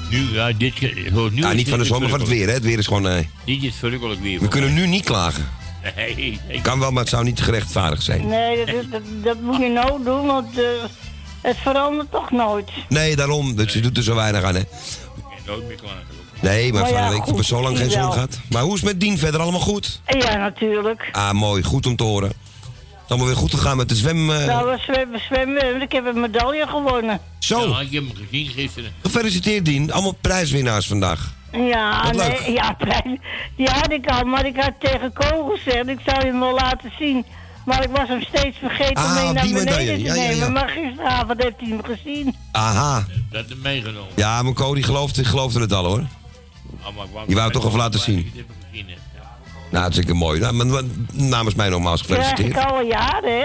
[0.10, 0.74] Nu, ja, dit...
[1.14, 2.54] Hoort nu Ja, niet van de zomer, van het weer hè.
[2.54, 3.08] Het weer is gewoon...
[3.08, 4.40] eh, Dit is verrukkelijk weer.
[4.40, 5.48] we kunnen nu niet klagen.
[5.96, 8.28] Nee, ik- Kan wel, maar het zou niet gerechtvaardigd zijn.
[8.28, 10.64] Nee, dat, dat, dat moet je nou doen, want eh,
[11.42, 12.70] het verandert toch nooit.
[12.90, 13.56] Nee, daarom.
[13.56, 14.62] Dus je doet er zo weinig aan hè.
[15.46, 16.06] nooit meer klagen.
[16.42, 18.40] Nee, maar Maar van ja, de week goed, hebben we zo lang geen zon gehad.
[18.50, 19.42] Maar hoe is het met Dien verder?
[19.42, 20.02] Allemaal goed?
[20.20, 21.10] Ja, natuurlijk.
[21.12, 21.64] Ah, mooi.
[21.64, 22.32] Goed om te horen.
[23.08, 24.30] Het is allemaal weer goed gegaan met de zwem...
[24.32, 25.82] eh, Nou, we zwemmen, zwemmen.
[25.82, 27.20] Ik heb een medaille gewonnen.
[27.40, 27.70] Zo.
[27.70, 28.92] Ja, ik heb hem gezien gisteren.
[29.02, 29.92] Gefeliciteerd, Dien.
[29.92, 31.34] Allemaal prijswinnaars vandaag.
[31.52, 32.40] Ja, Wat nee, leuk.
[32.58, 33.20] ja, prijs-
[33.56, 36.54] die had ik al, maar ik had tegen Ko gezegd, ik zou je hem wel
[36.54, 37.26] laten zien.
[37.66, 39.98] Maar ik was hem steeds vergeten om Ah, mee naar die beneden medaille.
[39.98, 40.36] te Ja, nemen.
[40.38, 40.50] ja.
[40.50, 42.36] Maar gisteravond heeft hij hem gezien.
[42.52, 43.06] Aha.
[43.32, 44.12] Dat heb meegenomen.
[44.16, 46.00] Ja, mijn Co die geloofde, geloofde het al hoor.
[46.84, 48.32] Oh, maar ik wou- Die wou het toch even laten zien.
[49.72, 50.40] Nou, dat is zeker mooi.
[50.40, 52.66] Nou, maar- maar namens mij nogmaals ik gefeliciteerd.
[52.66, 53.44] al een jaar, hè?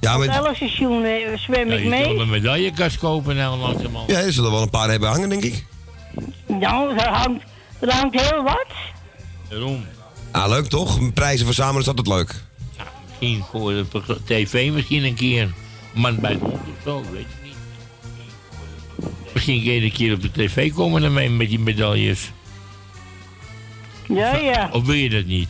[0.00, 1.04] Ja, maar, elk seizoen
[1.36, 2.18] zwem Ja, ik je mee.
[2.18, 4.10] een medaillekast kopen nou langzamerhand.
[4.10, 5.64] ja, er zullen wel een paar hebben hangen, denk ik.
[6.46, 7.42] Nou, er hangt,
[7.80, 8.66] er hangt heel wat.
[9.48, 9.84] Daarom.
[10.30, 11.12] Ah, leuk toch?
[11.12, 12.34] Prijzen verzamelen is altijd leuk.
[13.08, 13.86] Misschien voor de
[14.24, 15.48] tv misschien een keer.
[15.94, 17.54] Man bij de hond of zo, weet je niet.
[19.32, 22.30] Misschien kun je een keer op de tv komen ermee met die medailles.
[24.08, 25.48] Ja, ja, Of wil je dat niet?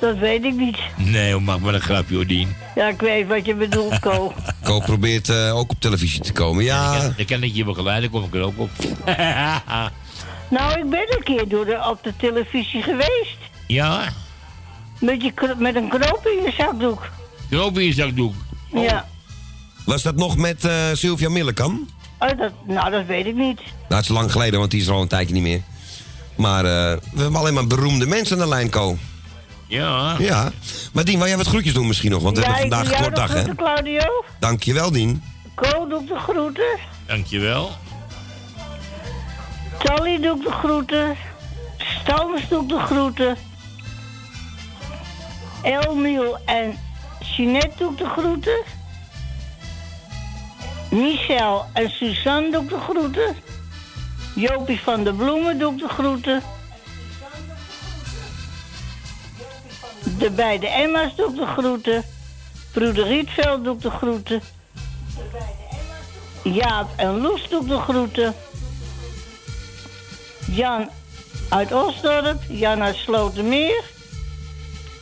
[0.00, 0.78] dat weet ik niet.
[0.96, 2.54] Nee, maak maar een grapje, Odien.
[2.74, 4.32] Ja, ik weet wat je bedoelt, Ko.
[4.64, 6.64] Co probeert eh, ook op televisie te komen.
[6.64, 8.70] Ja, Dan kan ik je begeleiden, kom ik er ook op.
[10.50, 13.36] Nou, ik ben een keer door de, op de televisie geweest.
[13.66, 14.12] ja,
[15.00, 17.08] Met, je, met een knoop in je zakdoek.
[17.50, 18.34] knoop in je zakdoek.
[18.72, 19.08] Ja.
[19.84, 21.88] was dat nog met eh, Sylvia Millekam?
[22.18, 23.56] Oh, dat, nou, dat weet ik niet.
[23.56, 25.60] Nou, het is lang geleden, want die is er al een tijdje niet meer.
[26.40, 28.96] Maar eh, we hebben alleen maar beroemde mensen aan de lijn, Co.
[29.66, 30.14] Ja.
[30.18, 30.52] Ja.
[30.92, 32.22] Maar Dien, wil jij wat groetjes doen misschien nog?
[32.22, 33.42] Want we ja, hebben vandaag een jou kort de dag, hè?
[33.42, 34.24] groeten, Claudio.
[34.40, 35.22] Dankjewel, Dien.
[35.54, 36.78] Ko doe ik de groeten.
[37.06, 37.70] Dankjewel.
[39.82, 41.16] Tally doe ik de groeten.
[41.76, 43.36] Stans doe ik de groeten.
[45.62, 46.78] Elmiel en
[47.36, 48.62] Jeanette doe ik de groeten.
[50.90, 53.36] Michel en Suzanne doe ik de groeten.
[54.40, 56.42] Jopie van de Bloemen doe ik de groeten.
[60.18, 62.04] De beide Emma's doe ik de groeten.
[62.72, 64.42] Broeder Rietveld doe ik de groeten.
[66.42, 68.34] Jaap en Loes doe ik de groeten.
[70.46, 70.90] Jan
[71.48, 73.82] uit Osdorp, Jan uit Slotermeer,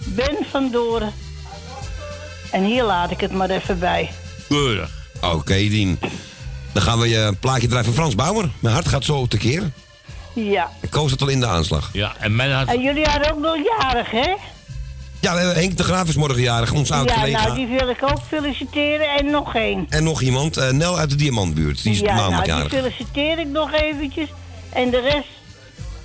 [0.07, 1.13] Ben van Doren.
[2.51, 4.11] En hier laat ik het maar even bij.
[4.49, 4.91] Keurig.
[5.21, 5.99] Oké, Dien.
[6.73, 8.51] Dan gaan we je plaatje draaien van Frans Bauer.
[8.59, 9.71] Mijn hart gaat zo tekeer.
[10.35, 10.71] Ja.
[10.81, 11.91] Ik koos het al in de aanslag.
[11.93, 12.69] Ja, en mijn hart...
[12.69, 14.35] En jullie hadden ook nog jarig, hè?
[15.21, 17.43] Ja, Henk de Graaf is morgen jarig, ons ja, oud-collega.
[17.43, 19.09] nou, die wil ik ook feliciteren.
[19.09, 19.87] En nog één.
[19.89, 21.83] En nog iemand, eh, Nel uit de Diamantbuurt.
[21.83, 22.73] Die is ja, maandag nou, die jarig.
[22.73, 24.29] feliciteer ik nog eventjes.
[24.69, 25.29] En de rest,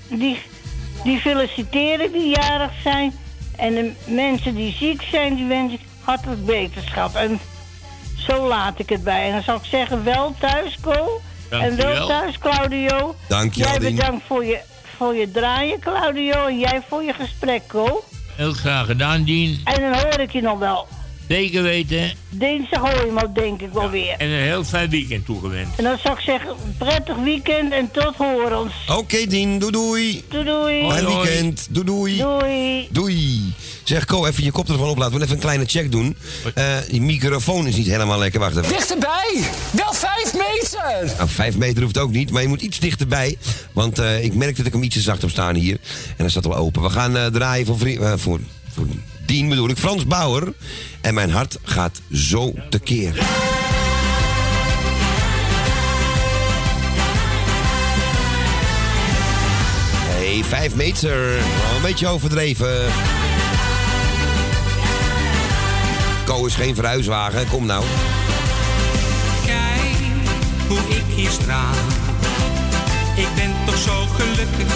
[0.09, 0.39] die,
[1.03, 3.14] die feliciteer ik die jarig zijn.
[3.55, 7.16] En de mensen die ziek zijn, die wens ik hartelijk beterschap.
[7.16, 7.39] En
[8.28, 9.26] zo laat ik het bij.
[9.26, 11.21] En dan zou ik zeggen, wel thuis, Ko.
[11.49, 13.15] En wel thuis, Claudio.
[13.28, 13.95] Dankjewel, Jij Dien.
[13.95, 14.59] bedankt voor je,
[14.97, 16.45] voor je draaien, Claudio.
[16.45, 18.03] En jij voor je gesprek, Ko.
[18.36, 19.61] Heel graag gedaan, Dien.
[19.63, 20.88] En dan hoor ik je nog wel.
[21.34, 22.11] Zeker weten.
[22.29, 24.15] Dinsdag hoor je me denk ik wel weer.
[24.17, 25.67] En een heel fijn weekend toegewend.
[25.75, 28.73] En dan zou ik zeggen, prettig weekend en tot horens.
[28.88, 29.59] Oké, Dien.
[29.59, 30.23] Doei doei.
[30.29, 30.89] Doei doei.
[30.89, 31.67] Fijn weekend.
[31.69, 32.17] Doei doei.
[32.17, 32.88] Doei.
[32.91, 33.53] Doei.
[33.84, 35.13] Zeg, Ko, even je koptelefoon oplaten.
[35.13, 36.15] We gaan even een kleine check doen.
[36.53, 38.39] Eh die microfoon is niet helemaal lekker.
[38.39, 38.69] Wacht even.
[38.69, 39.43] Dichterbij!
[39.71, 41.15] Wel vijf meter!
[41.17, 43.38] Nou, vijf meter hoeft ook niet, maar je moet iets dichterbij.
[43.71, 45.77] Want eh, ik merk dat ik hem iets te zacht heb staan hier.
[46.07, 46.81] En hij staat al open.
[46.81, 47.77] We gaan eh, draaien voor,
[48.17, 48.39] voor,
[48.73, 48.88] voor
[49.26, 49.78] Dien bedoel ik.
[49.78, 50.53] Frans Bauer.
[51.01, 53.13] En mijn hart gaat zo tekeer.
[59.95, 61.32] Hey, vijf meter.
[61.32, 62.86] Wel een beetje overdreven.
[66.26, 67.47] Ko is geen verhuiswagen.
[67.49, 67.84] Kom nou.
[69.45, 69.97] Kijk
[70.67, 71.74] hoe ik hier straal.
[73.15, 74.74] Ik ben toch zo gelukkig,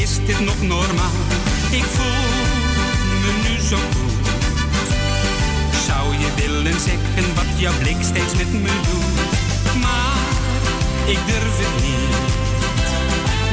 [0.00, 1.10] is dit nog normaal?
[1.70, 2.47] Ik voel
[3.68, 3.78] Zou
[6.18, 9.80] je willen zeggen wat jouw blik steeds met me doet?
[9.80, 10.28] Maar
[11.06, 12.16] ik durf het niet.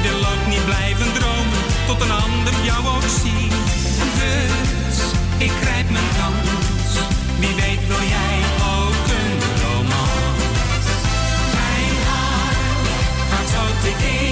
[0.02, 3.54] Wil ook niet blijven dromen tot een ander jou ook ziet.
[4.20, 4.98] Dus
[5.38, 6.92] ik grijp mijn kans.
[7.40, 8.38] Wie weet wil jij
[8.78, 10.84] ook een romans.
[11.56, 12.88] Mijn hart
[13.30, 14.25] gaat zo tekeer.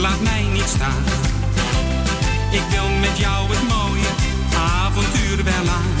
[0.00, 1.02] Laat mij niet staan.
[2.50, 4.10] Ik wil met jou het mooie
[4.84, 5.92] avontuur wel aan.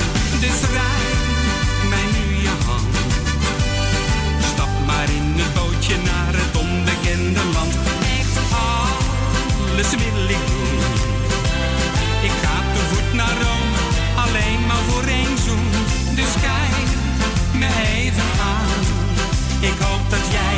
[0.44, 1.22] Dus reik
[1.92, 2.94] mij nu je hand.
[4.52, 7.74] Stap maar in het bootje naar het onbekende land.
[8.18, 8.36] Echt
[8.68, 10.78] alles wil ik doen.
[12.28, 13.78] Ik ga te voet naar Rome,
[14.24, 15.68] alleen maar voor één zoen.
[16.18, 16.88] Dus kijk
[17.60, 18.80] me even aan.
[19.70, 20.49] Ik hoop dat jij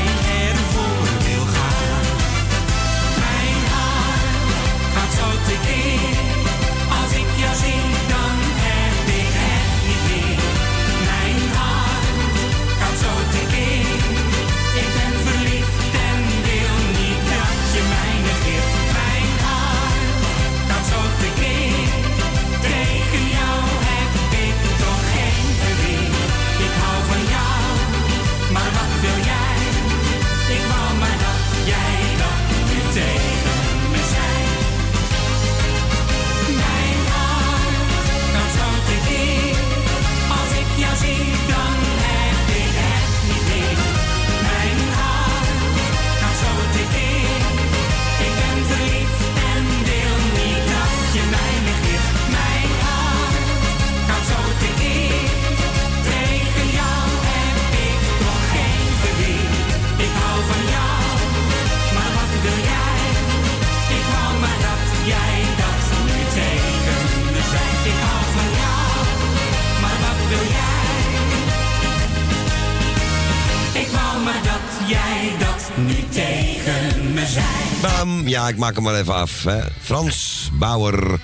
[78.43, 79.45] ja, ik maak hem maar even af.
[79.45, 79.61] Hè.
[79.81, 81.21] Frans Bauer.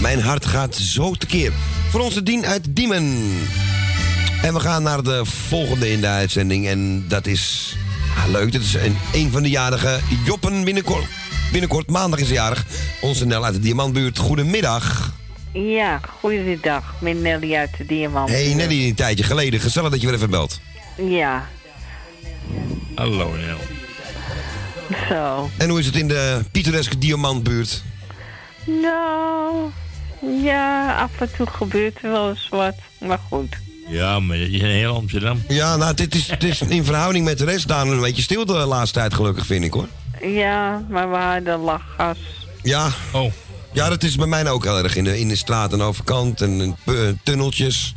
[0.00, 1.52] Mijn hart gaat zo tekeer.
[1.90, 3.32] Voor onze Dien uit Diemen.
[4.42, 6.66] En we gaan naar de volgende in de uitzending.
[6.66, 7.76] En dat is
[8.16, 8.52] ah, leuk.
[8.52, 10.00] Dat is een, een van de jarigen.
[10.24, 11.04] Joppen binnenkort.
[11.52, 12.66] Binnenkort, maandag is hij jarig.
[13.00, 14.18] Onze Nel uit de Diamantbuurt.
[14.18, 15.12] Goedemiddag.
[15.52, 18.28] Ja, goeiedag, met Nelly uit de Diamant.
[18.28, 19.60] Hey Nelly, een tijdje geleden.
[19.60, 20.60] Gezellig dat je weer even belt.
[20.96, 21.48] Ja,
[22.94, 23.77] Hallo Nel.
[25.08, 25.50] Zo.
[25.58, 27.82] En hoe is het in de pittoreske Diamantbuurt?
[28.64, 29.70] Nou,
[30.42, 33.56] ja, af en toe gebeurt er wel eens wat, maar goed.
[33.88, 35.42] Ja, maar dat is een heel Amsterdam.
[35.48, 38.44] Ja, nou, dit is, dit is in verhouding met de rest daar een beetje stil
[38.46, 39.88] de laatste tijd gelukkig, vind ik hoor.
[40.22, 42.18] Ja, maar we hadden lachgas.
[42.62, 42.88] Ja.
[43.12, 43.32] Oh.
[43.72, 44.96] Ja, dat is bij mij ook heel erg.
[44.96, 47.94] In de, in de straat en overkant en in pu- tunneltjes.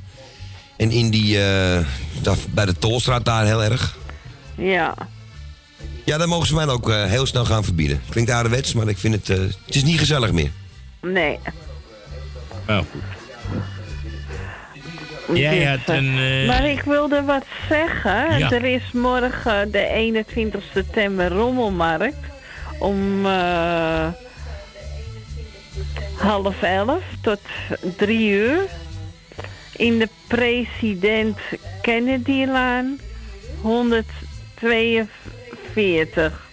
[0.78, 1.86] En in die, eh,
[2.22, 3.98] daar, bij de Tolstraat daar heel erg.
[4.58, 4.94] Ja,
[6.12, 8.02] Ja, daar mogen ze mij ook eh, heel snel gaan verbieden.
[8.10, 10.52] Klinkt ouderwets, maar ik vind het, eh, het is niet gezellig meer.
[11.02, 11.40] nee.
[12.68, 12.86] Goed.
[15.38, 16.18] Jij had een...
[16.18, 18.38] eh, Maar ik wilde wat zeggen.
[18.38, 18.52] Ja.
[18.52, 22.18] Er is morgen de 21 september rommelmarkt.
[22.80, 24.08] Om eh,
[26.18, 27.40] half elf tot
[27.98, 28.60] drie uur.
[29.76, 31.38] In de president
[31.82, 33.00] Kennedy-laan
[35.76, 36.50] 142.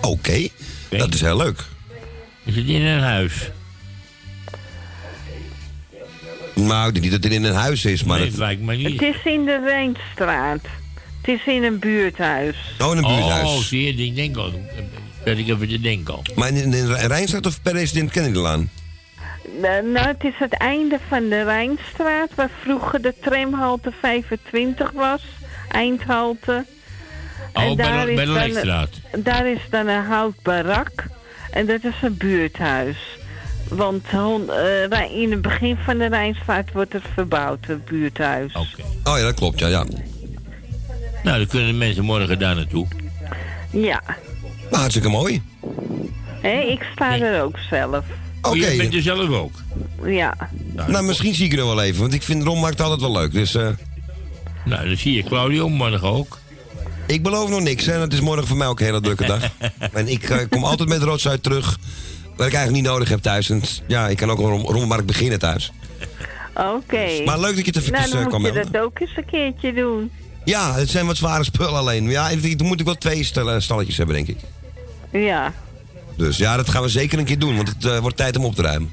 [0.00, 0.48] Oké,
[0.90, 1.64] dat is heel leuk.
[2.44, 3.50] Is het in een huis?
[6.54, 8.16] Nou, ik denk niet dat het in een huis is, maar...
[8.18, 9.00] Nee, het- het lijkt me niet.
[9.00, 10.60] Het is in de Rijnstraat.
[11.22, 12.56] Het is in een buurthuis.
[12.80, 13.48] Oh, in een buurthuis.
[13.48, 14.52] Oh, zie je, ik denk al.
[15.24, 16.22] Dat ik even te denken al.
[16.34, 18.70] Maar in, in de Rijnstraat of president Kennedylaan?
[19.60, 25.22] Nou, nou, het is het einde van de Rijnstraat, waar vroeger de tramhalte 25 was,
[25.68, 26.64] eindhalte.
[27.54, 28.90] Oh, bij de- bij de dan- Leekstraat.
[29.18, 31.06] Daar is dan een hout barak.
[31.50, 32.96] En dat is een buurthuis.
[33.68, 38.54] Want eh, Rij- in het begin van de Rijnsvaart wordt het verbouwd, het buurthuis.
[38.54, 38.66] Oh
[39.18, 39.84] ja, dat klopt, ja, ja.
[41.22, 42.86] Nou, dan kunnen de mensen morgen daar naartoe.
[43.70, 44.02] Ja.
[44.70, 45.42] Maar hartstikke mooi.
[46.42, 48.04] Hé, ik sta er ook zelf.
[48.42, 49.52] Oh, jij bent er zelf ook?
[50.04, 50.34] Ja.
[50.86, 53.32] Nou, misschien zie ik er wel even, want ik vind de rommarkt altijd wel leuk.
[53.32, 53.68] Dus, eh,
[54.64, 56.38] Nou, dan zie je Claudio morgen ook.
[57.06, 57.98] Ik beloof nog niks, hè.
[58.00, 59.42] Het is morgen voor mij ook een hele drukke dag.
[59.92, 61.78] en ik eh, kom altijd met roodsuit terug.
[62.36, 63.50] Wat ik eigenlijk niet nodig heb thuis.
[63.50, 65.72] En ja, ik kan ook een rom- rommelmarkt beginnen thuis.
[66.54, 67.22] Oké.
[67.24, 69.24] Maar leuk dat je het even, Nou, dan kwam moet je dat ook eens een
[69.24, 70.10] keertje doen.
[70.44, 72.08] Ja, het zijn wat zware spullen alleen.
[72.10, 74.38] Ja, dan moet ik wel twee stel- stalletjes hebben, denk ik.
[75.12, 75.52] Ja.
[76.16, 78.44] Dus ja, dat gaan we zeker een keer doen, want het eh, wordt tijd om
[78.44, 78.92] op te ruimen.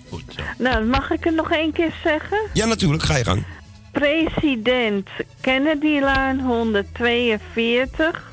[0.58, 2.38] Nou, mag ik het nog één keer zeggen?
[2.54, 3.04] Ja, natuurlijk.
[3.04, 3.44] Ga je gang.
[3.92, 5.08] President
[5.42, 8.32] Kennedylaan 142.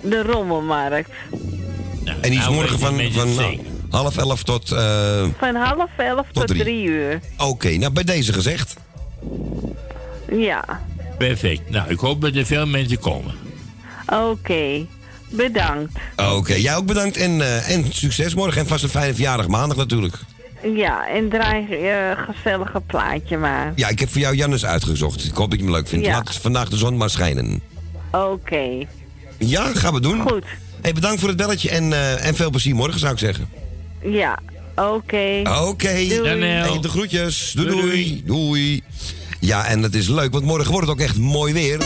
[0.00, 1.10] De Rommelmarkt.
[2.20, 3.64] En die is morgen van, van het nou, zeker.
[3.90, 4.72] half elf tot...
[4.72, 6.62] eh, Van half elf tot, drie.
[6.62, 6.84] drie.
[6.84, 7.20] uur.
[7.38, 8.76] Oké, nou bij deze gezegd.
[10.32, 10.82] Ja.
[11.18, 11.70] Perfect.
[11.70, 13.34] Nou, ik hoop dat er veel mensen komen.
[14.06, 14.86] Oké.
[15.30, 15.92] Bedankt.
[16.16, 18.60] Oké, jij ook bedankt en, eh, en succes morgen.
[18.60, 20.14] En vast een fijne verjaardag maandag natuurlijk.
[20.72, 23.72] Ja, en draai je gezellige plaatje maar.
[23.74, 25.24] Ja, ik heb voor jou Jannes uitgezocht.
[25.24, 26.06] Ik hoop dat je hem leuk vindt.
[26.06, 26.12] Ja.
[26.12, 27.60] Laat vandaag de zon maar schijnen.
[28.12, 28.86] Oké.
[29.38, 30.20] Ja, gaan we doen.
[30.20, 30.44] Goed.
[30.80, 33.48] Hey, bedankt voor het belletje en, eh, en veel plezier morgen zou ik zeggen.
[34.02, 34.38] Ja.
[34.76, 35.42] Oké.
[35.62, 36.06] Oké.
[36.08, 36.44] Doei.
[36.44, 37.52] Hey, de groetjes.
[37.56, 38.82] Doei, doei doei.
[39.40, 41.78] Ja, en het is leuk, want morgen wordt het ook echt mooi weer.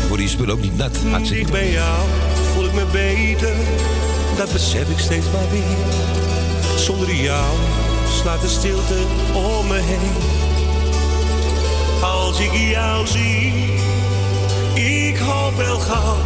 [0.00, 0.96] Worden die spullen ook niet nat?
[0.96, 2.06] Hartstikke Dicht bij jou
[2.54, 3.54] voel ik me beter,
[4.38, 5.76] dat besef ik steeds maar weer.
[6.76, 7.56] Zonder jou
[8.20, 8.96] slaat de stilte
[9.34, 10.12] om me heen.
[12.02, 13.52] Als ik jou zie,
[14.74, 16.16] ik hoop wel gauw.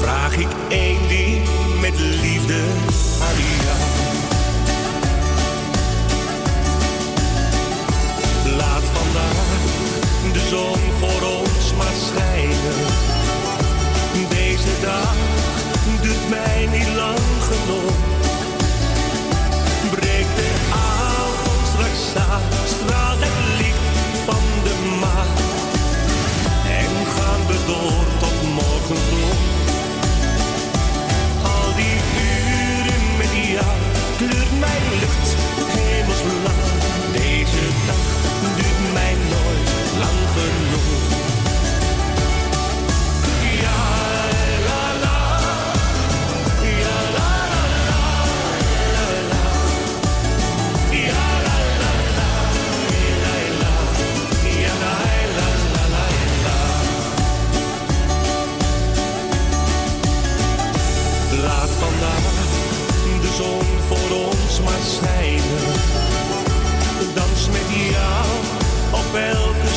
[0.00, 1.46] Vraag ik één ding
[1.80, 2.60] met liefde
[3.22, 3.78] aan jou.
[8.56, 9.62] Laat vandaag
[10.32, 12.33] de zon voor ons maar schijnen.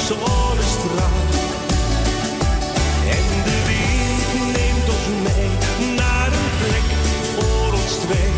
[0.07, 1.21] Zonnestraal.
[3.17, 5.49] En de wind neemt ons mee
[5.95, 6.87] naar een plek
[7.35, 8.31] voor ons twee.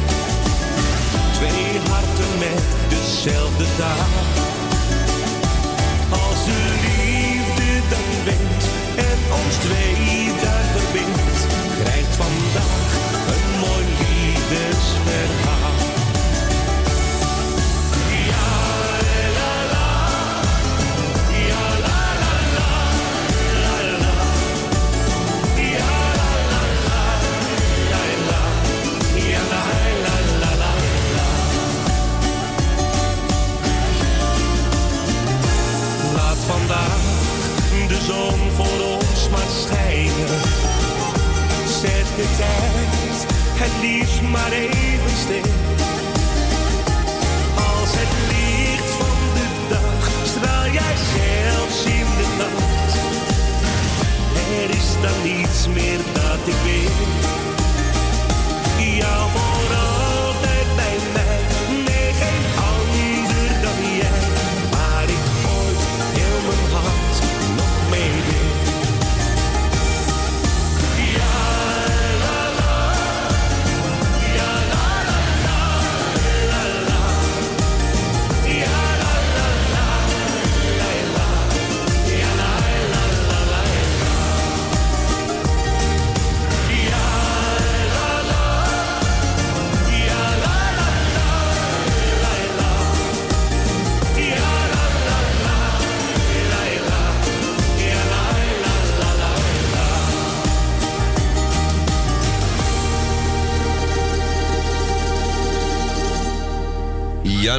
[1.38, 2.64] Twee harten met
[2.94, 4.10] dezelfde taal.
[6.10, 8.64] Als de liefde dan wint
[9.10, 11.40] en ons twee daar verbindt,
[11.82, 12.89] krijgt vandaag
[43.62, 45.52] het liefst maar even stil.
[47.56, 52.94] Als het licht van de dag straal jij zelfs in de nacht.
[54.64, 57.49] Er is dan niets meer dat ik wil.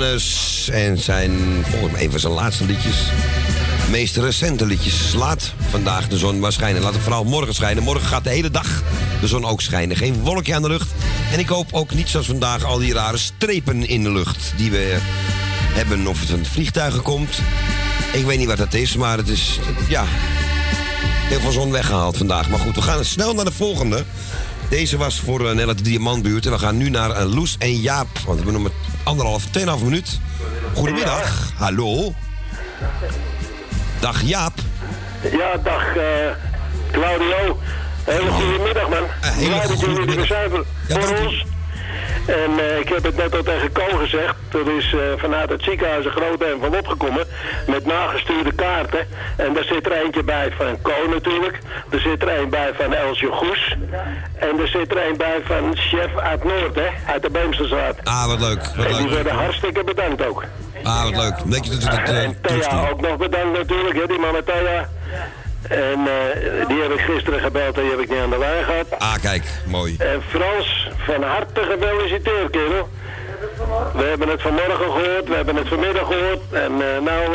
[0.00, 2.96] En zijn, volgens mij, een van zijn laatste liedjes.
[3.90, 5.12] Meest recente liedjes.
[5.12, 6.82] Laat vandaag de zon maar schijnen.
[6.82, 7.82] Laat het vooral morgen schijnen.
[7.82, 8.82] Morgen gaat de hele dag
[9.20, 9.96] de zon ook schijnen.
[9.96, 10.88] Geen wolkje aan de lucht.
[11.32, 14.70] En ik hoop ook niet zoals vandaag al die rare strepen in de lucht die
[14.70, 14.96] we
[15.72, 16.06] hebben.
[16.06, 17.38] Of het van vliegtuigen komt.
[18.12, 20.04] Ik weet niet wat dat is, maar het is, ja,
[21.28, 22.48] heel veel zon weggehaald vandaag.
[22.48, 24.04] Maar goed, we gaan snel naar de volgende.
[24.70, 26.46] Deze was voor een hele diamantbuurt.
[26.46, 28.18] En we gaan nu naar eh, Loes en Jaap.
[28.26, 28.72] Want we hebben
[29.02, 30.18] anderhalf, tweeënhalf minuut.
[30.74, 31.52] Goedemiddag.
[31.56, 32.14] Hallo.
[34.00, 34.52] Dag Jaap.
[35.32, 36.04] Ja, dag eh,
[36.92, 37.58] Claudio.
[38.04, 39.02] Hele goede middag, man.
[39.20, 41.44] hele dat jullie er weer zijn voor, voor ons.
[42.30, 44.34] En eh, ik heb het net al tegen Ko gezegd.
[44.52, 47.26] Er is eh, vanuit het ziekenhuis een grote envelop gekomen
[47.66, 49.06] met nagestuurde kaarten.
[49.36, 51.58] En daar zit er eentje bij van Ko natuurlijk.
[51.90, 53.76] Er zit er een bij van Elsje Goes.
[54.34, 57.96] En er zit er een bij van Chef uit Noord, hè, uit de Beemsterstraat.
[58.04, 58.62] Ah, wat leuk.
[58.76, 59.14] Wat En die leuk.
[59.14, 60.44] werden hartstikke bedankt ook.
[60.82, 61.50] Ah, wat leuk.
[61.50, 62.38] Denk je dat dat eh, En?
[62.40, 64.88] Thea ook nog bedankt natuurlijk, hè, die mama Thea.
[65.68, 68.64] En eh, die heb ik gisteren gebeld en die heb ik niet aan de lijn
[68.64, 68.86] gehad.
[68.98, 69.42] Ah, kijk.
[69.66, 69.96] Mooi.
[69.98, 72.88] En Frans, van harte gefeliciteerd, kerel.
[73.94, 76.40] We hebben het vanmorgen gehoord, we hebben het vanmiddag gehoord.
[76.52, 77.34] En eh, nou,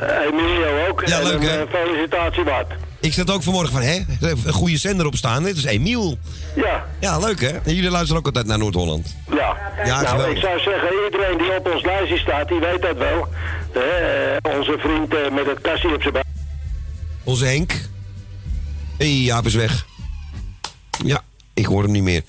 [0.00, 1.06] eh Emilio ook.
[1.06, 2.72] Ja, en leuk, eh, felicitatie waard.
[3.00, 4.00] Ik zat ook vanmorgen van, hè?
[4.20, 5.42] Een goede zender op staan.
[5.42, 6.18] Dit is Emiel.
[6.54, 6.84] Ja.
[7.00, 7.48] Ja, leuk hè?
[7.48, 9.14] En jullie luisteren ook altijd naar Noord-Holland.
[9.30, 12.96] Ja, Ja, nou, ik zou zeggen, iedereen die op ons lijstje staat, die weet dat
[12.96, 13.28] wel.
[14.58, 16.24] Onze vriend met het kassie op zijn buik.
[17.24, 17.88] Onze Henk.
[18.96, 19.86] Hé, Jaap is weg.
[21.04, 22.24] Ja, ik hoor hem niet meer.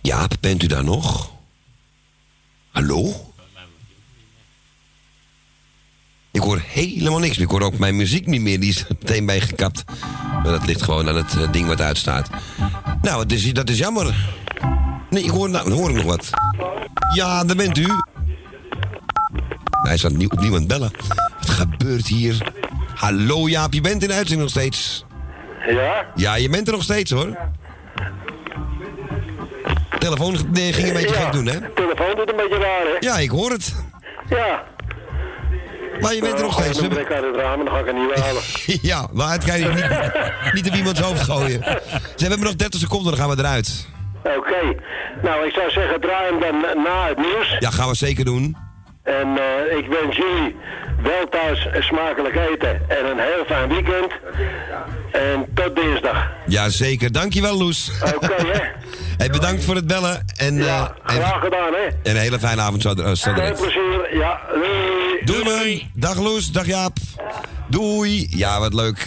[0.00, 1.30] Jaap, bent u daar nog?
[2.70, 3.32] Hallo?
[6.30, 7.38] Ik hoor helemaal niks.
[7.38, 8.60] Ik hoor ook mijn muziek niet meer.
[8.60, 9.84] Die is meteen bij gekapt.
[10.32, 12.30] Maar dat ligt gewoon aan het eh, ding wat uitstaat.
[13.02, 14.36] Nou, het is, dat is jammer.
[15.10, 16.30] Nee, ik hoor, nou, hoor ik nog wat.
[17.14, 17.86] Ja, daar bent u.
[19.82, 20.90] Hij staat nieuw, opnieuw aan het bellen.
[21.38, 22.52] Wat gebeurt hier?
[23.02, 25.04] Hallo Jaap, je bent in de uitzending nog steeds.
[25.66, 26.06] Ja?
[26.14, 27.36] Ja, je bent er nog steeds hoor.
[29.98, 31.60] Telefoon nee, ging een beetje gek doen, hè?
[31.74, 32.96] telefoon doet een beetje raar, hè?
[33.00, 33.74] Ja, ik hoor het.
[34.28, 34.64] Ja.
[36.00, 36.78] Maar je bent er nog steeds.
[36.78, 38.42] Dan trek uit het raam en dan ga ik er niet halen.
[38.92, 41.62] ja, maar het kan je niet, niet op iemands hoofd gooien.
[42.16, 43.86] Ze hebben nog 30 seconden, dan gaan we eruit.
[44.22, 44.74] Oké.
[45.22, 47.56] Nou, ik zou zeggen, draai hem dan na het nieuws.
[47.58, 48.56] Ja, gaan we zeker doen.
[49.02, 50.56] En eh, ik wens jullie
[51.02, 54.12] wel thuis smakelijk eten en een heel fijn weekend.
[55.12, 56.26] En tot dinsdag.
[56.46, 57.12] Ja, zeker.
[57.12, 57.90] Dankjewel, Loes.
[58.14, 58.60] Oké, hè?
[59.16, 60.24] Hey, bedankt voor het bellen.
[60.36, 61.86] En, Ja, eh, graag gedaan, hè?
[62.02, 63.60] en een hele fijne avond zo, eh, zo direct.
[63.60, 64.16] plezier.
[64.18, 64.40] Ja,
[65.24, 65.90] doei.
[65.94, 66.96] Dag Loes, dag Jaap.
[67.68, 68.26] Doei.
[68.30, 69.04] Ja, wat leuk.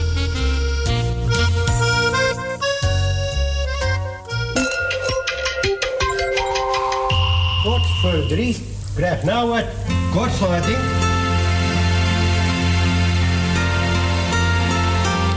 [8.01, 8.57] Voor drie.
[8.95, 9.65] Krijg nou wat
[10.11, 10.77] kortsluiting.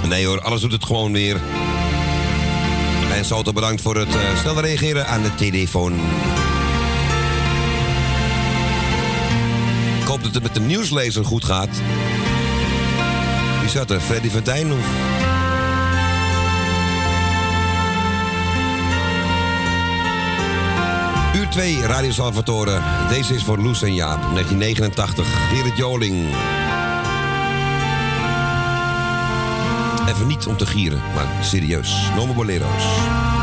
[0.09, 1.41] Nee hoor, alles doet het gewoon weer.
[3.13, 5.93] En Soto bedankt voor het eh, snel reageren aan de telefoon.
[10.01, 11.69] Ik hoop dat het met de nieuwslezer goed gaat.
[13.61, 14.01] Wie zat er?
[14.01, 15.24] Freddy van Dijn of...
[21.35, 22.81] Uur 2, Radio Salvatore.
[23.09, 25.49] Deze is voor Loes en Jaap, 1989.
[25.49, 26.27] Gerrit Joling.
[30.09, 32.11] Even niet om te gieren, maar serieus.
[32.17, 33.34] Nomo Bolero's.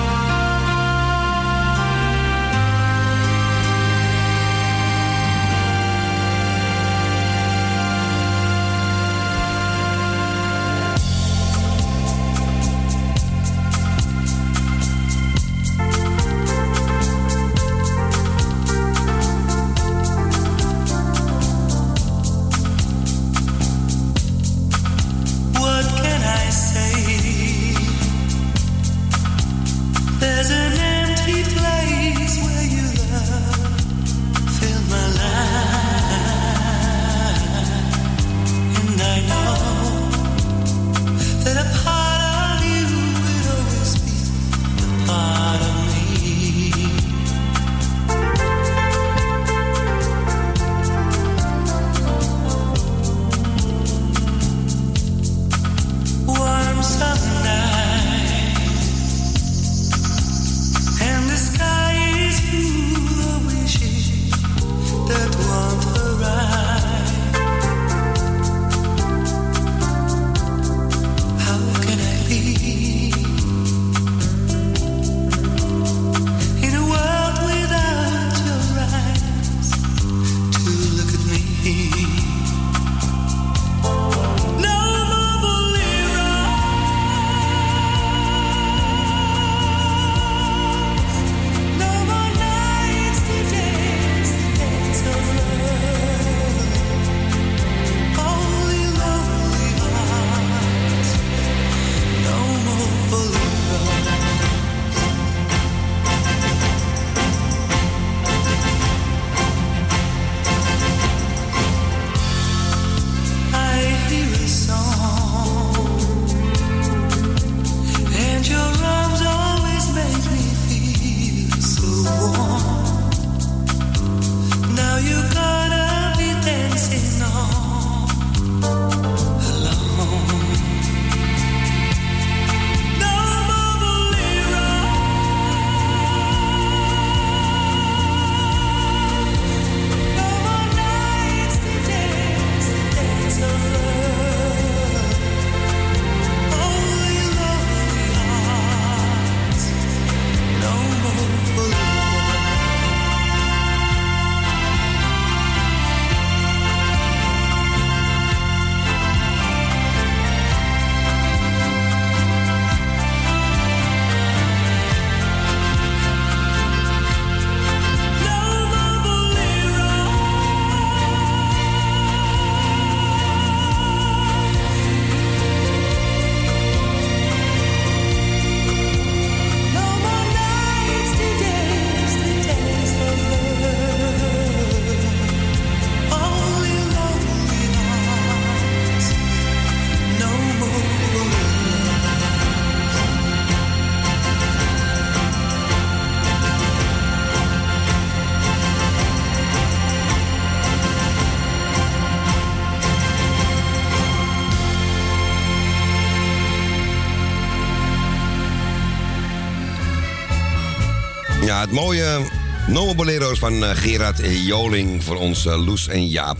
[211.61, 212.19] Ja, het mooie
[212.67, 216.37] Nomo Bolero's van eh, Gerard Joling voor ons eh, Loes en Jaap.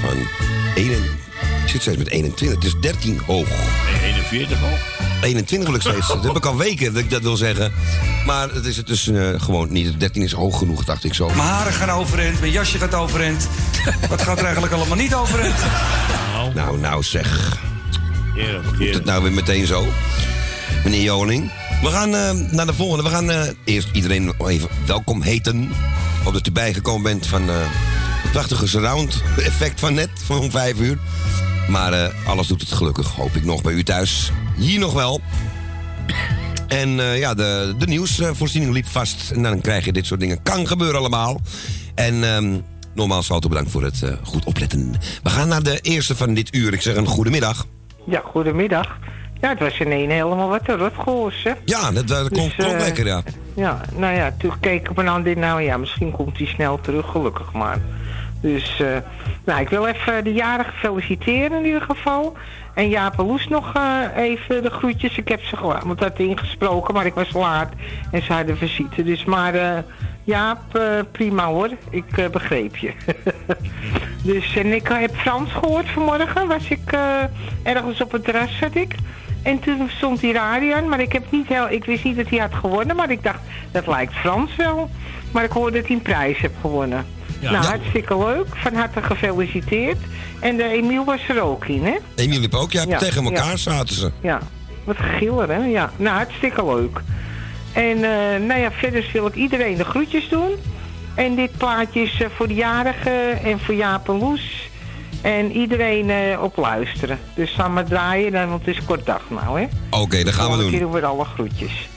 [0.00, 0.16] Van
[0.74, 3.48] 1, ik zit steeds met 21, het is 13 hoog.
[4.02, 4.78] 41 hoog.
[5.22, 6.08] 21 wil ik steeds.
[6.08, 7.72] Dat heb ik al weken dat ik dat wil zeggen.
[8.26, 10.00] Maar het is het dus eh, gewoon niet.
[10.00, 11.26] 13 is hoog genoeg, dacht ik zo.
[11.26, 13.48] Mijn haren gaan overeind, mijn jasje gaat overeind.
[14.08, 15.58] Wat gaat er eigenlijk allemaal niet overeind?
[16.54, 17.58] Nou, nou zeg.
[18.78, 19.86] Moet het nou weer meteen zo?
[20.84, 21.50] Meneer Joling.
[21.82, 23.02] We gaan eh, naar de volgende.
[23.02, 25.70] We gaan eh, eerst iedereen even welkom heten.
[26.24, 27.56] Omdat u bijgekomen bent van eh,
[28.22, 30.98] het prachtige surround effect van net, van vijf uur.
[31.68, 34.30] Maar alles doet het gelukkig, hoop ik nog bij u thuis.
[34.56, 35.20] Hier nog wel.
[36.68, 39.30] En ja, de, de nieuwsvoorziening liep vast.
[39.30, 40.42] En dan krijg je dit soort dingen.
[40.42, 41.40] Kan gebeuren allemaal.
[41.94, 42.60] En ehm
[42.94, 44.94] nogmaals, Wouter, bedankt voor het goed opletten.
[45.22, 46.72] We gaan naar de eerste van dit uur.
[46.72, 47.66] Ik zeg een goedemiddag.
[48.04, 48.98] Ja, goedemiddag.
[49.46, 51.52] Ja, het was ineens helemaal wat een rotgoos, hè?
[51.64, 53.22] Ja, dat, dat Dus, klonk eh, lekker, ja.
[53.54, 56.80] Ja, nou ja, toen keek ik me aan dit, nou ja, misschien komt hij snel
[56.80, 57.78] terug, gelukkig maar.
[58.40, 58.96] Dus, eh,
[59.44, 62.36] nou, ik wil even de jarige feliciteren in ieder geval.
[62.74, 65.18] En Jaap Loes nog eh, even de groetjes.
[65.18, 67.72] Ik heb ze gewoon, want dat ingesproken, maar ik was laat
[68.10, 69.02] en ze hadden visite.
[69.02, 69.84] Dus, maar
[70.24, 70.80] Jaap,
[71.12, 71.70] prima hoor.
[71.90, 72.92] Ik begreep je.
[74.32, 76.48] dus, en ik heb Frans gehoord vanmorgen.
[76.48, 76.92] Was ik
[77.62, 78.94] ergens op het terras zat ik.
[79.46, 82.28] En toen stond die radio aan, maar ik, heb niet heel, ik wist niet dat
[82.28, 82.96] hij had gewonnen.
[82.96, 83.40] Maar ik dacht,
[83.70, 84.90] dat lijkt Frans wel.
[85.30, 87.06] Maar ik hoorde dat hij een prijs heeft gewonnen.
[87.40, 87.50] Ja.
[87.50, 88.46] nou, hartstikke leuk.
[88.54, 89.98] Van harte gefeliciteerd.
[90.40, 91.96] En de Emiel was er ook in, hè?
[92.14, 93.56] Emiel liep ook, ja, Ja, tegen elkaar ja.
[93.56, 94.10] zaten ze.
[94.20, 94.40] Ja,
[94.84, 95.64] wat gegiller, hè?
[95.64, 97.00] Ja, nou, hartstikke leuk.
[97.72, 100.50] En eh, nou ja, verder wil ik iedereen de groetjes doen.
[101.14, 104.70] En dit plaatje is eh, voor de jarigen en voor Jaap en Loes.
[105.26, 107.18] En iedereen eh, op luisteren.
[107.34, 109.66] Dus samen draaien, dan, want het is kort dag nou, hè?
[109.90, 110.70] Oké, dat gaan we doen.
[110.70, 111.88] keer doen we alle groetjes.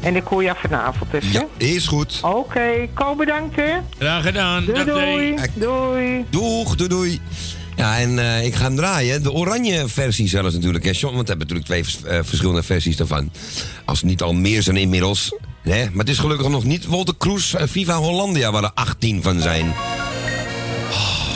[0.00, 1.38] En ik hoor jou vanavond dus, hè?
[1.38, 2.18] Ja, is goed.
[2.22, 3.72] Oké, Ko bedankt, hè?
[3.98, 4.64] Graag gedaan.
[4.64, 5.34] Doei, doei.
[5.54, 6.24] Doei.
[6.30, 7.20] Doeg, doei, doei.
[7.76, 9.22] Ja, en eh, ik ga hem draaien.
[9.22, 10.84] De oranje versie zelfs natuurlijk.
[10.84, 13.30] Hè, John, want we hebben natuurlijk twee eh, verschillende versies daarvan.
[13.84, 15.36] Als het niet al meer zijn inmiddels.
[15.62, 15.84] Hè?
[15.84, 19.40] Maar het is gelukkig nog niet Wolter Kroes en Viva Hollandia waar er 18 van
[19.40, 19.74] zijn.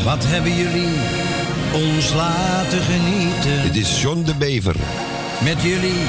[0.05, 1.30] Wat hebben jullie
[1.73, 3.63] ons laten genieten?
[3.63, 4.77] Dit is John de Bever.
[5.43, 6.03] Met jullie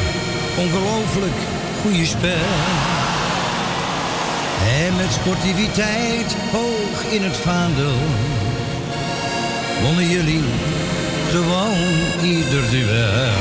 [0.57, 1.39] ongelooflijk
[1.81, 2.51] goede spel.
[4.85, 7.95] En met sportiviteit hoog in het vaandel.
[9.81, 10.43] Wonnen jullie
[11.31, 13.33] gewoon ieder duel.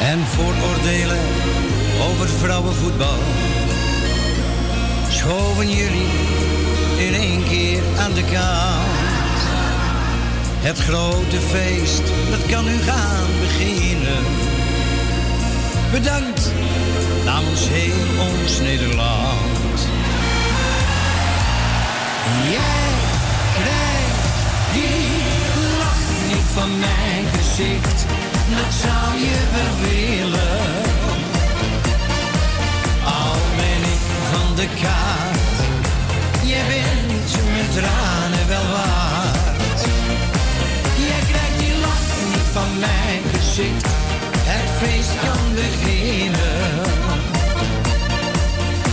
[0.00, 1.24] En vooroordelen
[2.10, 3.18] over vrouwenvoetbal.
[5.08, 6.10] Schoven jullie
[6.98, 9.07] in één keer aan de kant.
[10.60, 14.22] Het grote feest, dat kan nu gaan beginnen.
[15.90, 16.52] Bedankt
[17.24, 19.78] namens heel ons Nederland.
[22.50, 22.88] Jij
[23.58, 24.28] krijgt
[24.72, 25.06] die
[25.78, 28.04] lach niet van mijn gezicht,
[28.56, 30.60] dat zou je wel willen.
[33.04, 35.58] Al ben ik van de kaart,
[36.42, 37.08] jij bent
[37.52, 38.37] mijn tranen
[43.60, 46.82] het feest kan beginnen.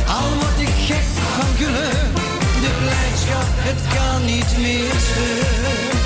[0.08, 1.04] Al word ik gek
[1.36, 2.16] van geluk,
[2.62, 6.04] de blijdschap, het kan niet meer stuk.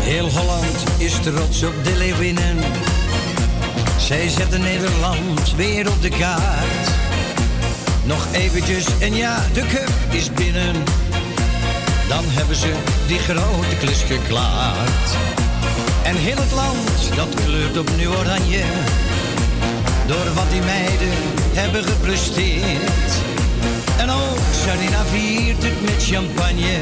[0.00, 2.58] Heel Holland is trots op de Leeuwinnen.
[3.98, 6.99] Zij zetten Nederland weer op de kaart.
[8.10, 10.74] Nog eventjes en ja, de cup is binnen.
[12.08, 12.72] Dan hebben ze
[13.06, 15.08] die grote klus geklaard.
[16.02, 18.62] En heel het land, dat kleurt opnieuw oranje.
[20.06, 21.08] Door wat die meiden
[21.52, 23.10] hebben gepresteerd.
[23.98, 26.78] En ook Sarina viert het met champagne.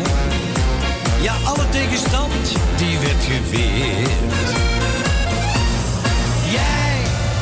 [1.20, 2.44] Ja, alle tegenstand,
[2.76, 4.48] die werd geweerd.
[6.50, 6.96] Jij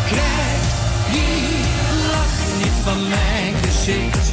[0.06, 0.55] krijgt
[2.86, 4.32] van mijn gezicht.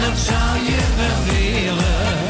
[0.00, 2.21] Dat zou je wel willen.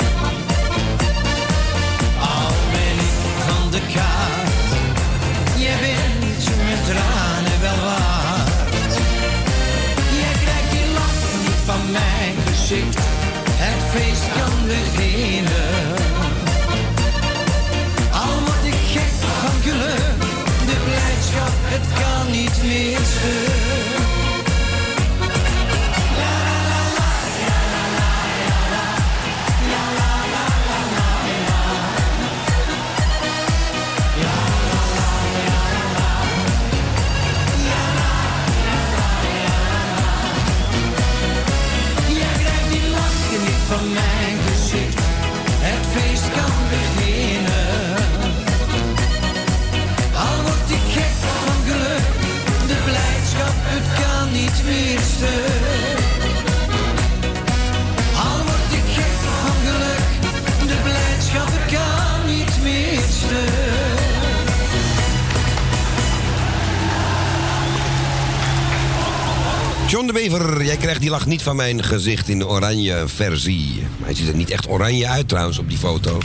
[71.03, 73.87] Die lach niet van mijn gezicht in de oranje versie.
[73.99, 76.19] Maar hij ziet er niet echt oranje uit trouwens op die foto.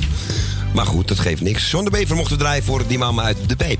[0.74, 1.72] Maar goed, dat geeft niks.
[1.72, 3.80] John de Bever mocht we draaien voor die mama uit de Beep.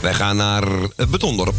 [0.00, 0.62] Wij gaan naar
[0.96, 1.54] het Betondorp.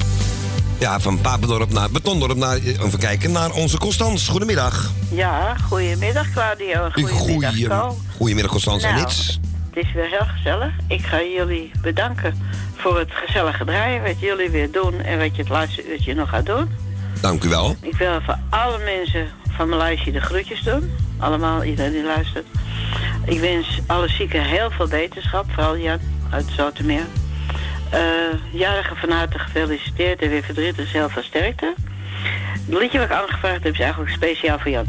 [0.78, 2.38] Ja, van Papendorp naar Betondorp.
[2.38, 4.28] Naar, even kijken, naar onze Constans.
[4.28, 4.92] Goedemiddag.
[5.12, 6.84] Ja, goedemiddag Claudio.
[6.84, 7.98] en Goedemiddag Goeie, Ko.
[8.18, 9.40] goedemiddag Constans en Nou, Nits.
[9.70, 10.74] Het is weer heel gezellig.
[10.88, 12.34] Ik ga jullie bedanken
[12.80, 14.04] voor het gezellige draaien.
[14.04, 16.70] Wat jullie weer doen en wat je het laatste uurtje nog gaat doen.
[17.22, 17.76] Dank u wel.
[17.82, 20.92] Ik wil voor alle mensen van mijn lijstje de groetjes doen.
[21.20, 22.46] Allemaal, iedereen die luistert.
[23.26, 25.46] Ik wens alle zieken heel veel beterschap.
[25.52, 26.00] Vooral Jan
[26.32, 27.06] uit Zoetermeer.
[28.52, 31.74] Jarige van harte gefeliciteerd en weer verdrietig heel veel sterkte.
[32.66, 34.86] Het liedje wat ik aangevraagd heb is eigenlijk speciaal voor Jan.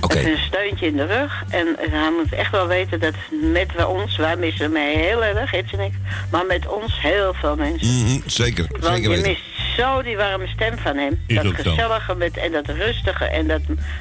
[0.00, 1.44] Het is een steuntje in de rug.
[1.48, 3.14] En hij moet echt wel weten dat
[3.52, 5.92] met we ons, wij missen hem heel erg, Its en ik.
[6.30, 7.88] Maar met ons heel veel mensen.
[8.04, 9.22] Mhm, zeker, Want zeker je weten.
[9.30, 9.42] mist
[9.76, 11.20] zo die warme stem van hem.
[11.26, 11.52] Is dat zo.
[11.70, 13.60] gezellige met, en dat rustige en dat,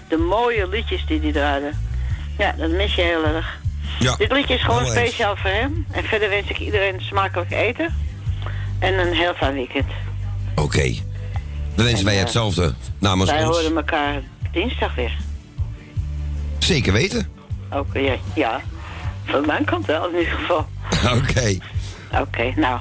[0.10, 1.72] de mooie liedjes die hij draaide.
[2.38, 3.58] Ja, dat mis je heel erg.
[4.00, 5.86] Ja, Dit liedje is gewoon speciaal voor hem.
[5.92, 7.96] En verder wens ik iedereen smakelijk eten.
[8.80, 9.88] En een heel fijn weekend.
[10.56, 10.94] Oké.
[11.76, 13.58] Dan wensen wij eh, hetzelfde namens Wij ons.
[13.58, 14.22] horen elkaar
[14.52, 15.12] dinsdag weer.
[16.70, 17.28] Zeker weten.
[17.72, 18.62] Oké, ja, ja.
[19.26, 20.68] Van mijn kant wel in ieder geval.
[21.18, 21.58] Oké.
[22.22, 22.80] Oké, nou.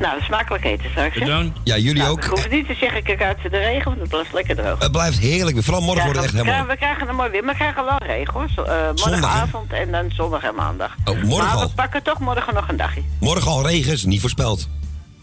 [0.00, 1.18] Nou, smakelijk eten straks.
[1.18, 1.58] Bedankt.
[1.64, 2.24] Ja, jullie Nou, ook.
[2.24, 4.78] Ik hoef niet te zeggen, kijk uit voor de regen, want het blijft lekker droog.
[4.78, 5.54] Het blijft heerlijk.
[5.54, 5.62] weer.
[5.64, 6.66] Vooral morgen Ja, wordt het echt helemaal...
[6.66, 8.42] we krijgen een mooi weer, maar we krijgen wel regen hoor.
[8.44, 9.10] Eh, Zondag, hè?
[9.10, 10.94] morgenavond en dan zondag en maandag.
[11.04, 11.62] Oh, morgen maar al.
[11.68, 13.02] we pakken toch morgen nog een dagje.
[13.20, 14.68] Morgen al regen is niet voorspeld.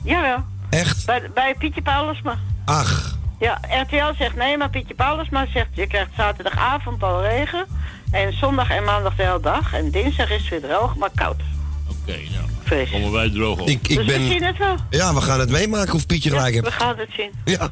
[0.03, 0.43] Jawel.
[0.69, 1.05] Echt?
[1.05, 2.37] Bij, bij Pietje Paulusma.
[2.65, 7.65] Ach, Ja, RTL zegt nee, maar Pietje Paulusma zegt je krijgt zaterdagavond al regen.
[8.11, 9.73] En zondag en maandag de hele dag.
[9.73, 11.41] En dinsdag is het weer droog, maar koud.
[11.89, 12.45] Oké, nou.
[12.63, 12.89] Fris.
[12.89, 13.67] Komen wij droog op.
[13.67, 14.43] ik, ik dus we zien ben...
[14.43, 14.75] het wel.
[14.89, 16.73] Ja, we gaan het meemaken of Pietje gelijk We heeft.
[16.75, 17.31] gaan het zien.
[17.45, 17.57] Ja.
[17.57, 17.69] Nou,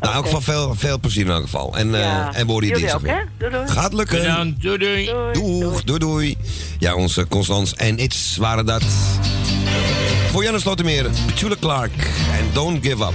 [0.00, 1.76] in elk geval veel, veel plezier in elk geval.
[1.76, 2.34] En, eh Ja.
[2.34, 3.12] en we horen je dinsdag weer.
[3.14, 3.20] hè?
[3.38, 3.68] Doei, doei.
[3.68, 4.18] Gaat lukken.
[4.20, 4.62] Bedankt.
[4.62, 5.12] Doei, doei.
[5.32, 6.36] Doeg, doei, doei.
[6.78, 8.82] Ja, onze Constans en It's waren dat.
[10.30, 11.92] Voor Janne Slotermeer, Petula Clark
[12.38, 13.12] en Don't Give Up.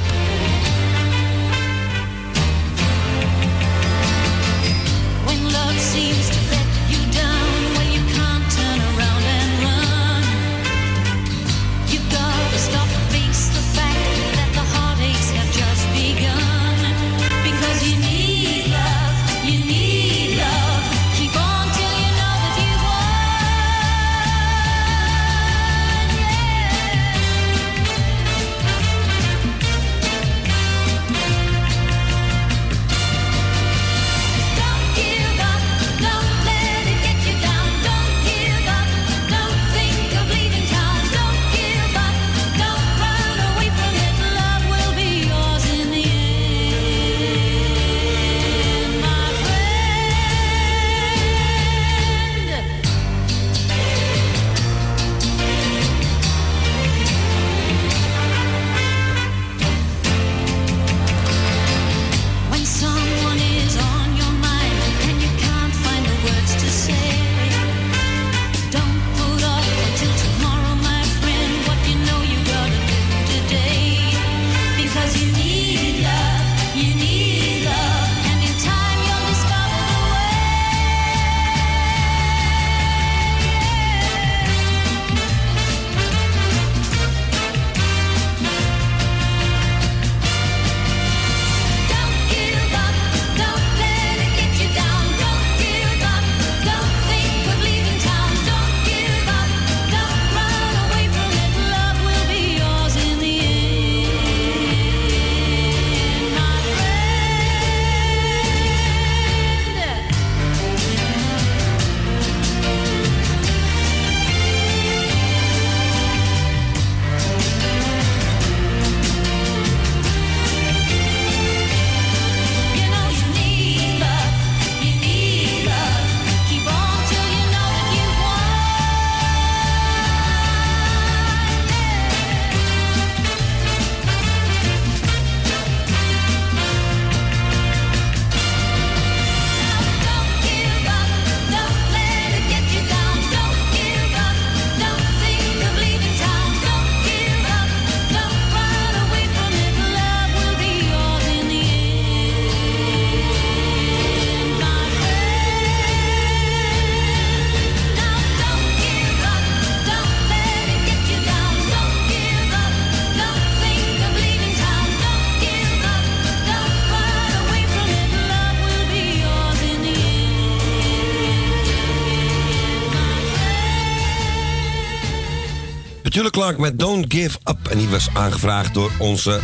[177.93, 179.39] Was aangevraagd door onze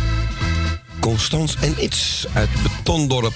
[1.00, 3.32] Constans en Its uit Betondorp.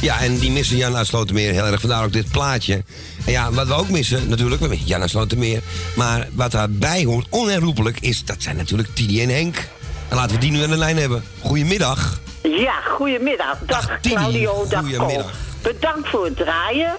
[0.00, 1.80] Ja, en die missen Jan uit Slotermeer heel erg.
[1.80, 2.82] Vandaar ook dit plaatje.
[3.24, 5.62] En ja, wat we ook missen, natuurlijk, we Jan uit Slotermeer.
[5.96, 9.68] Maar wat daarbij hoort, onherroepelijk, is dat zijn natuurlijk Tidi en Henk.
[10.08, 11.24] En laten we die nu aan de lijn hebben.
[11.40, 12.20] Goedemiddag.
[12.42, 13.58] Ja, goedemiddag.
[13.66, 15.32] Dag Claudio, dag goedemiddag.
[15.62, 16.96] Bedankt voor het draaien.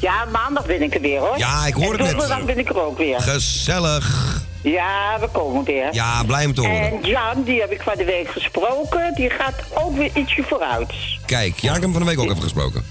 [0.00, 1.38] Ja, maandag ben ik er weer hoor.
[1.38, 2.10] Ja, ik hoor en het net.
[2.10, 3.20] donderdag ben ik er ook weer.
[3.20, 4.21] Gezellig.
[4.62, 5.88] Ja, we komen weer.
[5.94, 6.80] Ja, blij om te horen.
[6.90, 10.92] En Jan, die heb ik van de week gesproken, die gaat ook weer ietsje vooruit.
[11.26, 12.84] Kijk, ja, ik heb hem van de week ook even gesproken.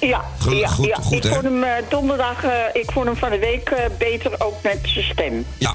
[0.00, 0.96] Ja, ja, goed- ja.
[0.96, 1.30] goed, ik hè?
[1.30, 4.78] vond hem eh, donderdag, eh, ik vond hem van de week eh, beter ook met
[4.82, 5.46] zijn stem.
[5.58, 5.74] Ja.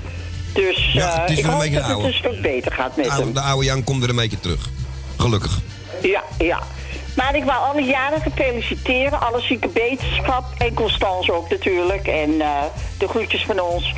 [0.53, 2.07] Dus Ja, het is ik een hoop dat het oude.
[2.07, 3.33] een stuk beter gaat met De oude, hem.
[3.33, 4.69] de oude Jan komt weer een beetje terug.
[5.17, 5.59] Gelukkig.
[6.01, 6.59] Ja, ja.
[7.15, 12.07] Maar ik wou alle jarigen feliciteren, alle zieke beterschap en Constance ook natuurlijk.
[12.07, 12.37] En
[12.97, 13.93] de groetjes van ons.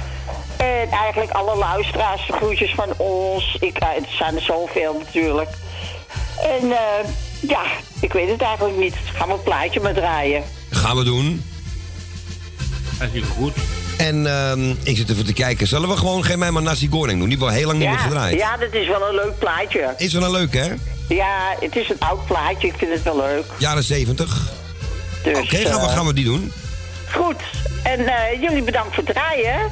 [0.59, 3.57] En eigenlijk alle luisteraars, de groetjes van ons.
[3.59, 5.49] Ik, eh, het zijn er zoveel natuurlijk.
[6.41, 7.09] En eh,
[7.39, 7.61] ja,
[7.99, 8.95] ik weet het eigenlijk niet.
[9.13, 10.43] Gaan we een plaatje maar draaien.
[10.69, 11.43] Gaan we doen.
[12.97, 13.53] Hartstikke goed.
[13.97, 15.67] En ehm, ik zit even te kijken.
[15.67, 17.29] Zullen we gewoon geen mij maar nasi goreng doen?
[17.29, 18.39] Die wel heel lang niet meer gedraaid.
[18.39, 19.93] ja, dat is wel een leuk plaatje.
[19.97, 20.67] Is wel een leuk, hè?
[21.07, 22.67] Ja, het is een oud plaatje.
[22.67, 23.45] Ik vind het wel leuk.
[23.57, 24.51] Jaren 70.
[25.23, 26.51] Dus, Oké, gaan, we, eh, gaan we die doen.
[27.11, 27.41] Goed.
[27.83, 29.71] En eh, jullie bedankt voor het draaien.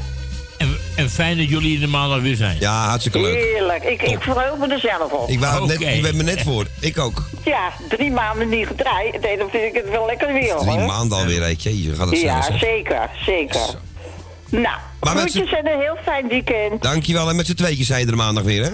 [0.97, 2.57] En, fijn dat jullie er maandag weer zijn.
[2.59, 3.35] Ja, hartstikke leuk.
[3.35, 3.83] Heerlijk.
[3.83, 5.29] Ik, ik verheug me er zelf op.
[5.29, 6.65] Ik wou net, me net voor.
[6.79, 7.29] Ik ook.
[7.45, 9.21] Ja, drie maanden niet gedraaid.
[9.21, 10.55] Nee, dan vind ik het wel lekker weer.
[10.55, 10.85] Drie hoor.
[10.85, 11.83] maanden alweer, weet je.
[11.83, 13.61] Je gaat het Ja, zeker, zeker.
[14.49, 16.81] Nou, Maar groetjes en een heel fijn weekend.
[16.81, 17.29] Dankjewel.
[17.29, 18.71] En met z'n tweetjes zei je er maandag weer, hè?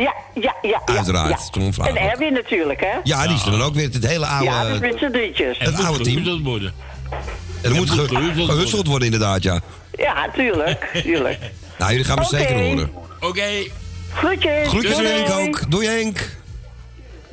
[0.00, 0.82] Ja, ja, ja.
[0.84, 1.84] Uiteraard, Ja.
[1.84, 2.98] En Erwin natuurlijk, hè?
[3.02, 3.88] Ja, die is er dan ook weer.
[3.92, 4.44] Het hele oude...
[4.50, 5.58] Ja, dus met z'n drietjes.
[5.58, 6.42] het oude team.
[6.42, 6.72] worden.
[7.62, 9.60] En er moet moet ge- gehusteld gehusteld worden, inderdaad, ja.
[9.92, 11.38] Ja, tuurlijk, tuurlijk.
[11.78, 12.90] Nou, jullie gaan me zeker horen.
[13.20, 13.48] Oké.
[14.12, 14.68] Groetjes.
[14.68, 15.14] Groetjes aan doei.
[15.14, 15.70] Henk ook.
[15.70, 16.36] Doei Henk.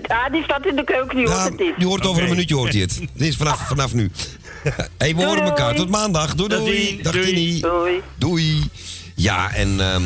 [0.07, 1.73] Ja, die staat in de keuken, die hoort het niet.
[1.77, 2.99] die hoort over een minuutje hoort hij het.
[3.13, 4.11] Dit is vanaf, vanaf nu.
[4.97, 5.75] hey, we horen elkaar.
[5.75, 6.35] Tot maandag.
[6.35, 7.01] Doei doei.
[7.01, 7.59] Dag Tini.
[7.59, 8.01] Doei.
[8.15, 8.69] Doei.
[9.15, 10.03] Ja, en ehm,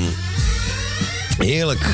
[1.37, 1.89] heerlijk.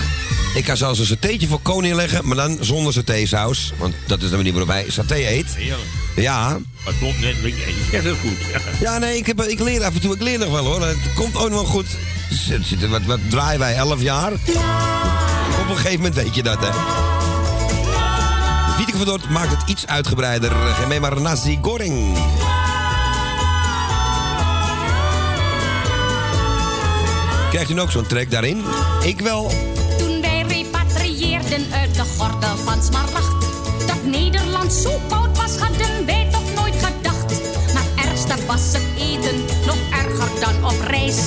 [0.54, 3.74] Ik kan zelfs een satéetje voor koning leggen, maar dan zonder satésaus.
[3.78, 5.56] Want dat is de manier waarop hij saté eet.
[5.56, 5.88] Heerlijk.
[6.16, 6.50] Ja.
[6.86, 7.36] Maar klopt net.
[7.42, 8.38] Je zegt het goed.
[8.80, 10.14] Ja, nee, ik, heb, ik leer af en toe.
[10.16, 10.82] Ik leer nog wel hoor.
[10.88, 11.86] Het komt ook nog wel goed.
[12.30, 13.76] Zit- Wat, wat draaien wij?
[13.76, 14.32] 11 jaar?
[14.34, 16.70] Op een gegeven moment weet je dat, hè?
[18.78, 20.52] Wieteke van Dort maakt het iets uitgebreider.
[20.52, 22.18] Geef mee maar nasi goreng.
[27.50, 28.64] Krijgt u ook zo'n track daarin?
[29.04, 29.52] Ik wel.
[31.54, 33.42] Uit de gordel van Smaragd.
[33.88, 37.42] Dat Nederland zo koud was, hadden wij toch nooit gedacht.
[37.74, 41.18] Maar ergste was het eten, nog erger dan op reis.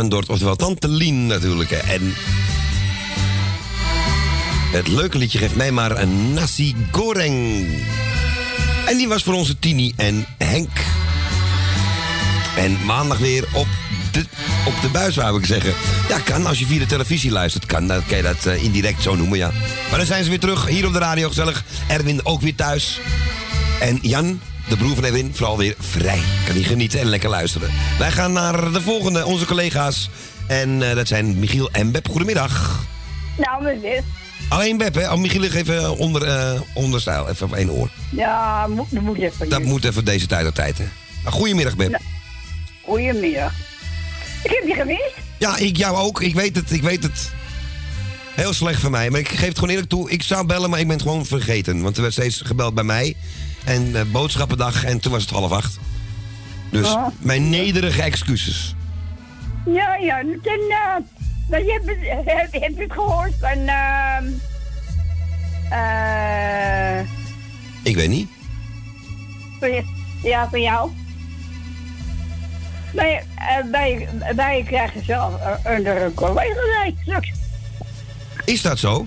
[0.00, 1.70] Van Dort, oftewel Tante Lien natuurlijk.
[1.70, 2.14] En
[4.72, 7.66] het leuke liedje geeft mij maar een nasi goreng.
[8.86, 10.70] En die was voor onze Tini en Henk.
[12.56, 13.66] En maandag weer op
[14.12, 14.24] de,
[14.66, 15.74] op de buis, wou ik zeggen.
[16.08, 16.46] Ja, kan.
[16.46, 19.38] Als je via de televisie luistert, kan, dan kan je dat eh, indirect zo noemen,
[19.38, 19.50] ja.
[19.88, 21.64] Maar dan zijn ze weer terug, hier op de radio, gezellig.
[21.88, 23.00] Erwin ook weer thuis.
[23.80, 24.40] En Jan,
[24.70, 26.20] de broer van Erwin, vooral weer vrij.
[26.44, 27.70] Kan hij genieten en lekker luisteren.
[27.98, 30.10] Wij gaan naar de volgende, onze collega's.
[30.46, 32.08] En eh, dat zijn Michiel en Beb.
[32.08, 32.84] Goedemiddag.
[33.36, 34.02] Nou, met dit.
[34.48, 35.12] Alleen Beb, hè?
[35.12, 37.90] Oh, Michiel, even onder, eh onderstijl, even op één oor.
[38.10, 39.48] Ja, moet, dat moet even.
[39.48, 40.84] Dat moet even deze tijd op tijd, hè.
[41.22, 42.00] Nou, goedemiddag, Beb.
[42.82, 43.52] Goedemiddag.
[44.42, 45.14] Ik heb je gemist.
[45.38, 46.22] Ja, ik jou ook.
[46.22, 47.30] Ik weet het, ik weet het.
[48.34, 49.10] Heel slecht van mij.
[49.10, 50.10] Maar ik geef het gewoon eerlijk toe.
[50.10, 51.82] Ik zou bellen, maar ik ben het gewoon vergeten.
[51.82, 53.16] Want er werd steeds gebeld bij mij.
[53.70, 54.84] En eh, boodschappendag.
[54.84, 55.78] En toen was het half acht.
[56.70, 57.06] Dus Oh.
[57.18, 58.74] mijn nederige excuses.
[59.66, 60.22] Ja, ja.
[60.22, 60.96] Dan, eh,
[61.50, 63.66] maar je hebt, heb, heb je het gehoord van...
[63.66, 64.24] ehm
[65.70, 67.00] eh
[67.82, 68.28] Ik weet niet.
[70.22, 70.90] ja, van jou.
[72.92, 77.32] Wij, eh, wij, wij krijgen zelf eh, onder een collega straks.
[78.44, 79.06] Is dat zo?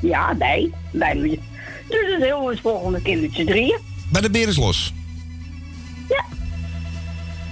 [0.00, 0.70] Ja, wij.
[0.90, 1.38] wij.
[1.92, 3.78] Dus het heel het volgende keer met z'n drieën.
[4.10, 4.92] Bij de Beer is los?
[6.08, 6.24] Ja.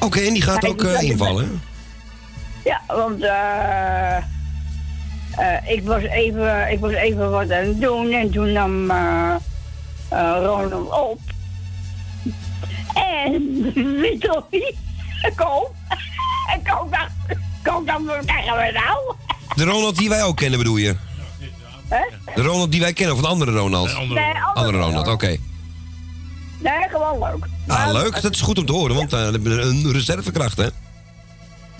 [0.01, 1.63] Oké, en die gaat ook gaat- invallen?
[2.65, 4.17] Ja, want eh
[5.31, 9.35] eh, ik, was even, ik was even wat aan het doen en toen nam eh
[10.11, 11.21] Ronald op.
[12.95, 13.63] En
[14.01, 14.29] niet?
[15.37, 15.65] Kom.
[16.53, 17.13] En kom dacht,
[17.63, 19.15] kom dan, wat krijgen we nou?
[19.57, 20.97] De Ronald die wij ook kennen, bedoel je?
[22.35, 23.87] De Ronald die wij kennen, of een andere Ronald?
[23.87, 24.21] Nee, andere
[24.55, 25.37] andere Ronald, oké.
[26.59, 27.45] Nee, gewoon leuk.
[27.67, 28.23] Ah, leuk.
[28.23, 30.67] Dat is goed om te horen, want uh, een reservekracht, hè?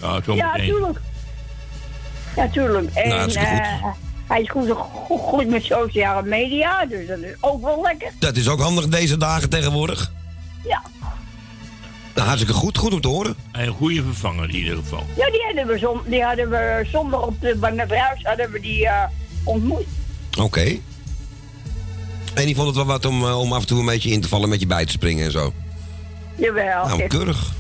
[0.01, 1.01] Ja, Ja, tuurlijk.
[2.37, 2.95] Ja, tuurlijk.
[2.95, 3.35] En Nou, goed.
[3.35, 3.85] eh,
[4.27, 8.13] hij is goed, goed, goed met sociale media, dus dat is ook wel lekker.
[8.19, 10.13] Dat is ook handig deze dagen tegenwoordig.
[10.65, 10.83] Ja.
[12.15, 12.79] Nou, hartstikke goed.
[12.79, 13.35] Goed om te horen.
[13.53, 15.05] En een goede vervanger in ieder geval.
[15.17, 18.87] Ja, die hadden we, zon, die hadden we zondag op de Bannerhuis hadden we die
[18.89, 19.03] eh,
[19.45, 19.85] ontmoet.
[20.39, 20.79] Oké.
[22.35, 24.21] En die vond het wel wat om, eh, om af en toe een beetje in
[24.21, 25.53] te vallen met je bij te springen en zo.
[26.37, 26.87] Jawel.
[26.87, 27.53] Nou, keurig.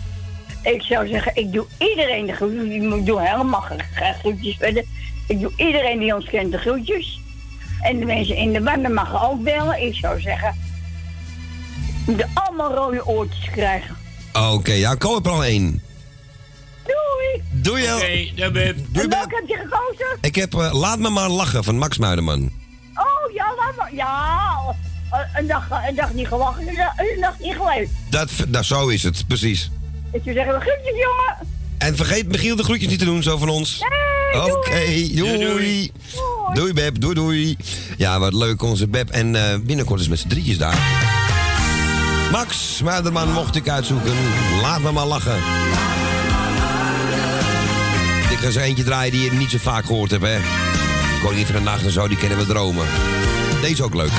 [0.63, 2.99] ik zou zeggen, ik doe iedereen de groetjes.
[2.99, 4.85] Ik doe helemaal geen groetjes verder.
[5.29, 7.21] Ik doe iedereen die ons kent de groetjes.
[7.83, 9.83] En de mensen in de banden mogen ook bellen.
[9.87, 10.57] Ik zou zeggen,
[12.07, 13.97] moeten allemaal rode oortjes krijgen.
[14.33, 15.83] Oké, ja, heb er al één.
[16.85, 17.43] Doei!
[17.62, 17.97] Doei, El.
[17.97, 18.07] Oké,
[18.37, 18.53] En
[18.93, 20.19] welke heb je gekozen?
[20.20, 22.51] Ik heb eh, Laat me maar lachen van Max Muiderman.
[22.95, 23.95] Oh, ja, laat maar.
[23.95, 24.59] Ja,
[25.11, 27.91] eh, een dag, een dag niet gewacht, een dag, een dag niet geleefd.
[28.11, 29.70] Dat, nou, zo is het, precies.
[30.12, 31.37] Ik zou zeggen, groetjes, jongen.
[31.78, 33.78] En vergeet Michiel de groetjes niet te doen, zo van ons.
[34.32, 34.70] Nee, Oké,
[35.16, 35.39] doei.
[35.39, 35.93] doei.
[36.55, 36.73] Doei.
[36.73, 37.57] Beb, doei doei.
[37.97, 39.11] Ja, wat leuk onze Beb.
[39.11, 40.78] En eh, binnenkort is met z'n drietjes daar.
[42.32, 44.15] Max Muiderman mocht ik uitzoeken.
[44.62, 45.39] Laat me maar lachen.
[48.41, 50.39] Ik ga eentje draaien die je niet zo vaak gehoord hebt, hè.
[51.23, 52.87] Koningin van de Nacht en zo, die kennen we dromen.
[53.61, 54.11] Deze ook leuk.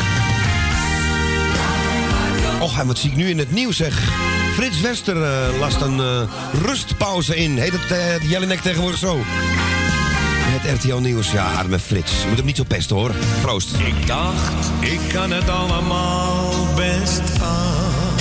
[2.60, 4.12] Och, en wat zie ik nu in het nieuws, zeg.
[4.54, 6.22] Frits Wester eh, last een eh,
[6.62, 7.58] rustpauze in.
[7.58, 9.20] Heet het uh, Jelinek tegenwoordig zo?
[9.24, 12.22] Het RTL Nieuws, ja, arme Frits.
[12.22, 13.12] Je moet hem niet zo pesten, hoor.
[13.42, 13.74] Proost.
[13.74, 18.16] Ik dacht, ik kan het allemaal best aan.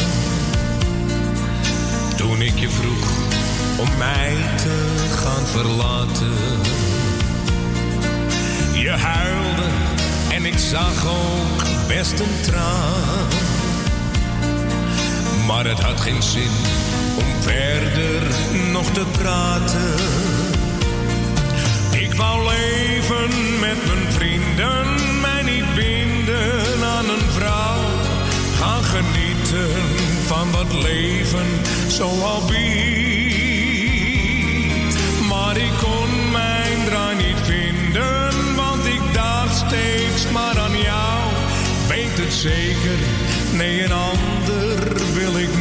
[2.16, 3.29] Toen ik je vroeg
[3.80, 6.32] om mij te gaan verlaten.
[8.72, 9.68] Je huilde
[10.32, 13.28] en ik zag ook best een traan.
[15.46, 16.50] Maar het had geen zin
[17.18, 18.22] om verder
[18.72, 19.94] nog te praten.
[21.90, 24.86] Ik wou leven met mijn vrienden
[25.20, 27.80] mij niet binden aan een vrouw.
[28.58, 29.70] Gaan genieten
[30.26, 31.46] van wat leven
[31.88, 33.09] zo al biedt.
[42.40, 42.98] Zeker,
[43.52, 45.59] nee een ander wil ik niet.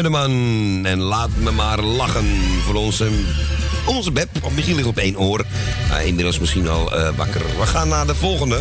[0.00, 2.26] Muiderman en laat me maar lachen
[2.64, 3.08] voor onze,
[3.86, 4.28] onze Beb.
[4.40, 5.44] Want Michiel ligt op één oor.
[6.04, 7.40] Inmiddels misschien al eh, wakker.
[7.58, 8.60] We gaan naar de volgende.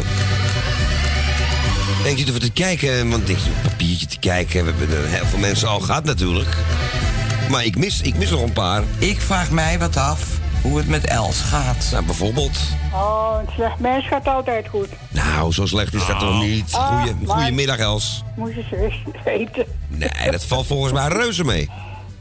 [2.03, 4.65] Denk je even te kijken, want ik zit op een papiertje te kijken.
[4.65, 6.57] We hebben er heel veel mensen al gehad natuurlijk.
[7.49, 8.83] Maar ik mis, ik mis nog een paar.
[8.97, 10.21] Ik vraag mij wat af
[10.61, 11.87] hoe het met Els gaat.
[11.91, 12.57] Nou, bijvoorbeeld.
[12.93, 14.87] Oh, een slecht mens gaat altijd goed.
[15.09, 16.73] Nou, zo slecht is dat toch niet.
[16.73, 18.23] Ah, Goeie, goedemiddag, Els.
[18.35, 19.65] Moet je ze eens weten.
[19.99, 21.69] Nee, dat valt volgens mij reuze mee.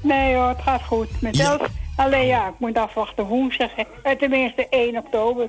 [0.00, 1.20] Nee hoor, het gaat goed.
[1.20, 1.50] Met Ja.
[1.58, 3.70] Els, alleen ja, ik moet afwachten woensdag.
[3.76, 3.82] hè.
[4.02, 5.48] Eh, tenminste 1 oktober.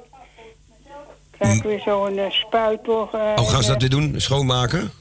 [1.37, 3.13] Krijg ik weer zo'n eh, spuit toch.
[3.13, 4.13] eh, Oh, gaan ze dat weer doen?
[4.17, 4.91] Schoonmaken?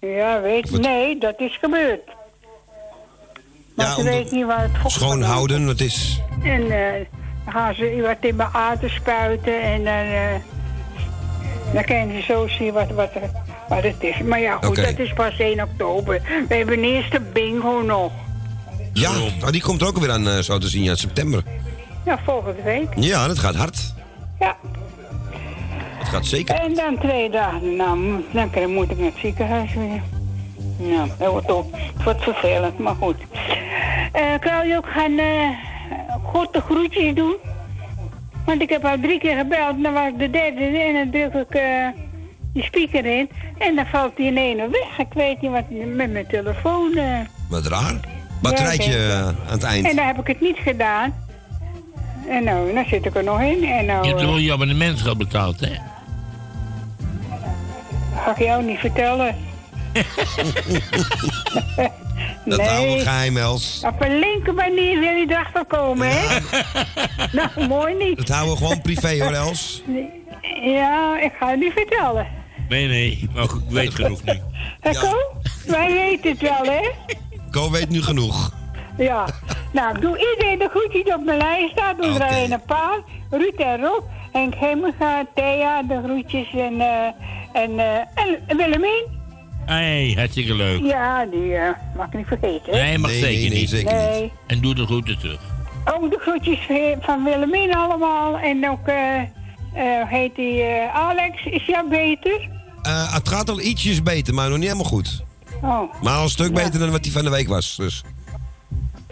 [0.00, 0.80] Ja, weet Wat?
[0.80, 2.00] Nee, dat is gebeurd.
[3.74, 6.20] Maar Ja, ze weet niet waar het vocht Schoonhouden, dat is...
[6.42, 7.04] En eh,
[7.44, 10.40] dan gaan ze wat in mijn aarde spuiten en dan...
[11.74, 13.30] dan kan je zo zien wat, wat, er-
[13.68, 14.22] wat het is.
[14.22, 16.20] Maar ja, goed, dat is pas 1 oktober.
[16.48, 18.12] We hebben eerst de bingo nog.
[18.92, 21.42] Ja, nou, die komt er ook weer aan, eh, zo te zien, ja, september.
[22.04, 22.88] Ja, volgende week.
[22.96, 23.94] Ja, dat gaat hard.
[24.40, 24.56] Ja.
[25.98, 26.54] Dat gaat zeker.
[26.54, 30.02] En dan twee dagen, nou, dan kan- moet ik naar het ziekenhuis weer.
[30.76, 33.16] Nou, dat wordt, ook, het wordt vervelend, maar goed.
[34.12, 35.48] Eh kan je ook gaan eh
[36.32, 37.36] korte groetjes doen?
[38.46, 41.54] Want ik heb al drie keer gebeld, dan was de derde en dan druk ik
[41.54, 41.86] eh,
[42.52, 43.30] die speaker in.
[43.58, 44.98] En dan valt die in ene weg.
[45.06, 45.64] Ik weet niet wat
[45.94, 46.96] met mijn telefoon...
[46.96, 47.18] eh.
[47.48, 47.94] Wat raar.
[48.42, 49.86] Batterijtje Ja, eh, aan het eind.
[49.88, 51.14] En dan heb ik het niet gedaan.
[52.28, 53.64] En nou, dan zit ik er nog in.
[53.64, 55.72] En nou, Je hebt eh, wel je abonnementschap betaald, hè?
[58.24, 59.36] ga ik jou niet vertellen.
[62.44, 63.82] Dat houden we geheim, Els.
[63.86, 66.38] Op een linker manier wil je erachter komen, hè?
[67.56, 68.16] nou, mooi niet.
[68.16, 69.82] Dat houden we gewoon privé, hoor, Els.
[70.64, 72.26] Ja, ik ga het niet vertellen.
[72.68, 74.32] Nee, nee, maar ik weet genoeg nu.
[74.80, 75.16] Hè, Ko?
[75.66, 76.88] Wij weten het wel, hè?
[77.50, 78.52] Ko weet nu genoeg.
[78.98, 79.24] Ja.
[79.72, 81.96] Nou, ik doe iedereen de groetjes die op mijn lijn staat.
[82.02, 82.24] Doe Oké.
[82.24, 82.98] er een paar.
[83.30, 84.04] Ruud en Rob.
[84.32, 87.06] Henk Hemmerga, Thea, de groetjes en, eh
[87.62, 87.98] en, eh
[88.46, 89.04] en Willemien.
[89.64, 90.80] Hey, hartstikke leuk.
[90.82, 92.72] Ja, die eh, mag ik niet vergeten.
[92.72, 92.82] hè?
[92.82, 93.68] Nee, mag Nee, zeker nee, nee, niet.
[93.70, 94.32] zeker Nee.
[94.46, 95.40] En doe de groeten terug.
[95.94, 96.58] Ook de groetjes
[97.00, 98.38] van Willemien allemaal.
[98.38, 98.90] En ook,
[100.08, 101.44] heet die Alex.
[101.44, 102.48] Is jou beter?
[102.82, 105.22] Eh, het gaat al ietsjes beter, maar nog niet helemaal goed.
[105.62, 106.64] Oh, Maar al een stuk Ja.
[106.64, 107.76] beter dan wat die van de week was.
[107.76, 108.02] Dus.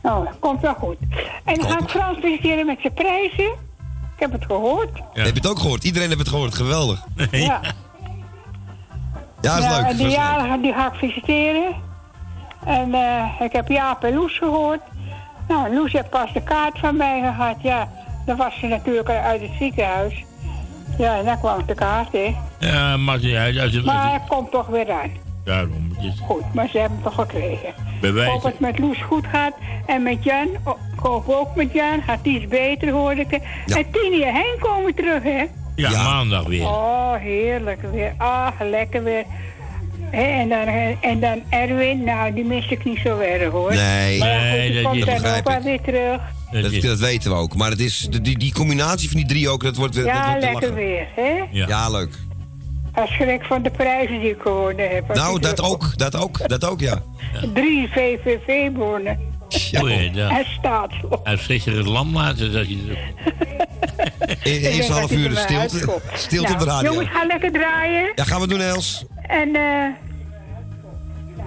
[0.03, 0.97] oh, komt wel goed.
[1.45, 3.45] En dan gaat Frans presenteren met zijn prijzen.
[4.17, 4.91] Ik heb het gehoord.
[5.13, 5.85] Heb je het ook gehoord?
[5.85, 6.55] Iedereen heeft het gehoord.
[6.55, 7.05] Geweldig.
[7.31, 7.61] Ja.
[9.41, 9.85] Ja, is leuk.
[9.87, 11.75] En Dat jarige die ga ik visiteren.
[12.65, 14.81] En eh, ik heb Jaap en Loes gehoord.
[15.49, 17.57] Nou, Loes heeft pas de kaart van mij gehad.
[17.63, 17.89] Ja,
[18.27, 20.25] dan was ze natuurlijk uit het ziekenhuis.
[20.99, 22.35] Ja, en dan kwam de kaart, hè.
[22.59, 23.59] Ja, niet uit.
[23.59, 25.11] Als het, als Maar het- hij komt toch weer aan.
[25.45, 25.93] daarom.
[25.97, 27.75] Het is Goed, maar ze hebben het toch gekregen.
[28.01, 28.27] bewijs.
[28.27, 29.53] Ik hoop dat het met Loes goed gaat.
[29.87, 30.49] En met Jan,
[30.93, 32.03] ik hoop ook met Jan.
[32.03, 33.33] Gaat iets beter, hoorde ik.
[33.67, 35.45] En Tini en Henk komen terug, hè.
[35.77, 36.67] Ja, maandag weer.
[36.67, 38.13] Oh, heerlijk weer.
[38.19, 39.25] Ah, lekker weer.
[40.11, 40.67] En, dan,
[41.01, 43.75] en dan Erwin, nou, die mis ik niet zo erg hoor.
[43.75, 44.19] Nee.
[44.19, 46.21] maar ja, goed, Nee, die dat komt is- dan ook wel weer terug.
[46.51, 47.55] Dat, dat weten we ook.
[47.55, 50.41] Maar het is, die, die combinatie van die drie ook, dat wordt, dat Ja, wordt
[50.41, 50.75] lekker lachen.
[50.75, 51.43] weer, hè?
[51.51, 51.89] Ja.
[51.89, 52.15] leuk.
[52.95, 55.15] Als schrik van de prijzen die ik gewonnen heb.
[55.15, 55.99] Nou, dat ook.
[55.99, 56.49] Dat ook.
[56.49, 57.03] Dat ook, ja.
[57.55, 59.19] Drie VVV-bonnen.
[59.83, 60.39] Oei, ja.
[60.39, 61.21] En staatslof.
[61.25, 62.53] Gisteren het lam laten.
[62.53, 62.97] Dat je...
[64.43, 66.01] E- Eerst dat half hij uur de stilte.
[66.15, 66.93] Stilte op Nou, de radio.
[66.93, 68.13] Jongens, ga lekker draaien.
[68.15, 69.05] Ja, gaan we doen, Els.
[69.27, 69.87] En eh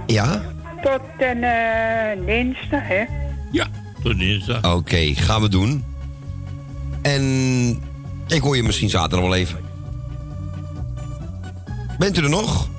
[0.05, 0.41] Ja?
[0.81, 3.03] tot een eh, dinsdag, hè?
[3.51, 3.67] Ja,
[4.03, 4.75] tot dinsdag.
[4.75, 5.83] Oké, gaan we doen.
[7.01, 7.23] En
[8.27, 9.59] ik hoor je misschien zaterdag wel even.
[11.97, 12.69] Bent u er nog?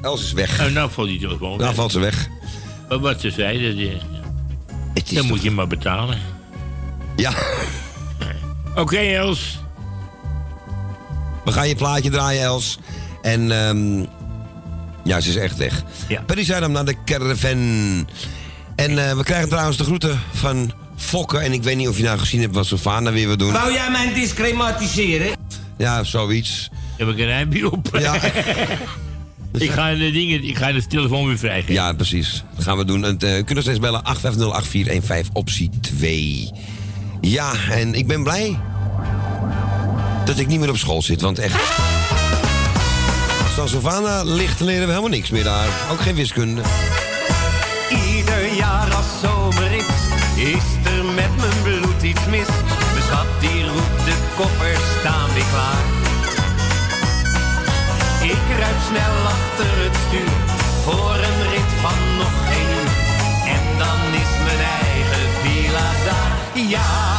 [0.00, 0.58] Els is weg.
[0.58, 1.58] En nou valt die telefoon.
[1.58, 2.28] Nou valt ze weg.
[2.88, 6.18] Maar wat ze zei, dat, je, dan moet je maar betalen.
[7.16, 7.32] Ja.
[8.74, 9.58] Oké, Els.
[11.44, 12.78] We gaan je plaatje draaien, Els.
[13.22, 14.06] En ehm
[15.04, 15.82] ja, ze is echt weg.
[16.08, 16.22] Ja.
[16.26, 17.58] Perry zei hem naar de caravan.
[18.76, 21.38] En eh, we krijgen trouwens de groeten van Fokke.
[21.38, 23.52] En ik weet niet of je nou gezien hebt wat Sofana weer wil doen.
[23.52, 25.36] Wou jij mij discrematiseren?
[25.78, 26.70] Ja, zoiets.
[26.96, 27.98] Heb ik een rijmpje op?
[27.98, 28.14] Ja.
[29.52, 31.74] ik, ga de dingen, ik ga de telefoon weer vrijgeven.
[31.74, 32.44] Ja, precies.
[32.54, 33.04] Dat gaan we doen.
[33.04, 36.50] En, eh, u kunt nog steeds bellen 8508415 optie 2.
[37.20, 38.58] Ja, en ik ben blij
[40.24, 41.20] dat ik niet meer op school zit.
[41.20, 41.72] Want echt...
[43.54, 45.68] San Sylvana ligt leren we helemaal niks meer daar.
[45.90, 46.62] Ook geen wiskunde.
[54.42, 55.84] Koffers staan weer klaar.
[58.34, 60.36] Ik ruip snel achter het stuur,
[60.84, 62.92] voor een rit van nog geen uur.
[63.56, 66.32] En dan is mijn eigen villa daar.
[66.74, 67.11] Ja,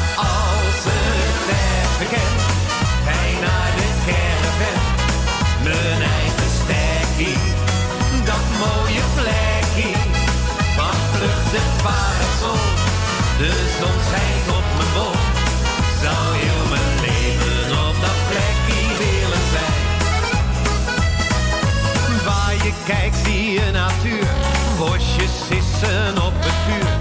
[26.28, 26.94] op het vuur.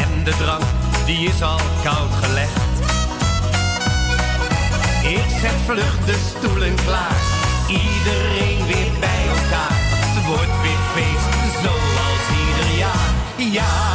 [0.00, 0.62] En de drank,
[1.06, 2.74] die is al koud gelegd.
[5.02, 7.20] Ik zet vlug de stoelen klaar,
[7.68, 9.76] iedereen weer bij elkaar.
[9.80, 11.32] Het wordt weer feest,
[11.62, 13.10] zoals ieder jaar.
[13.36, 13.85] Ja,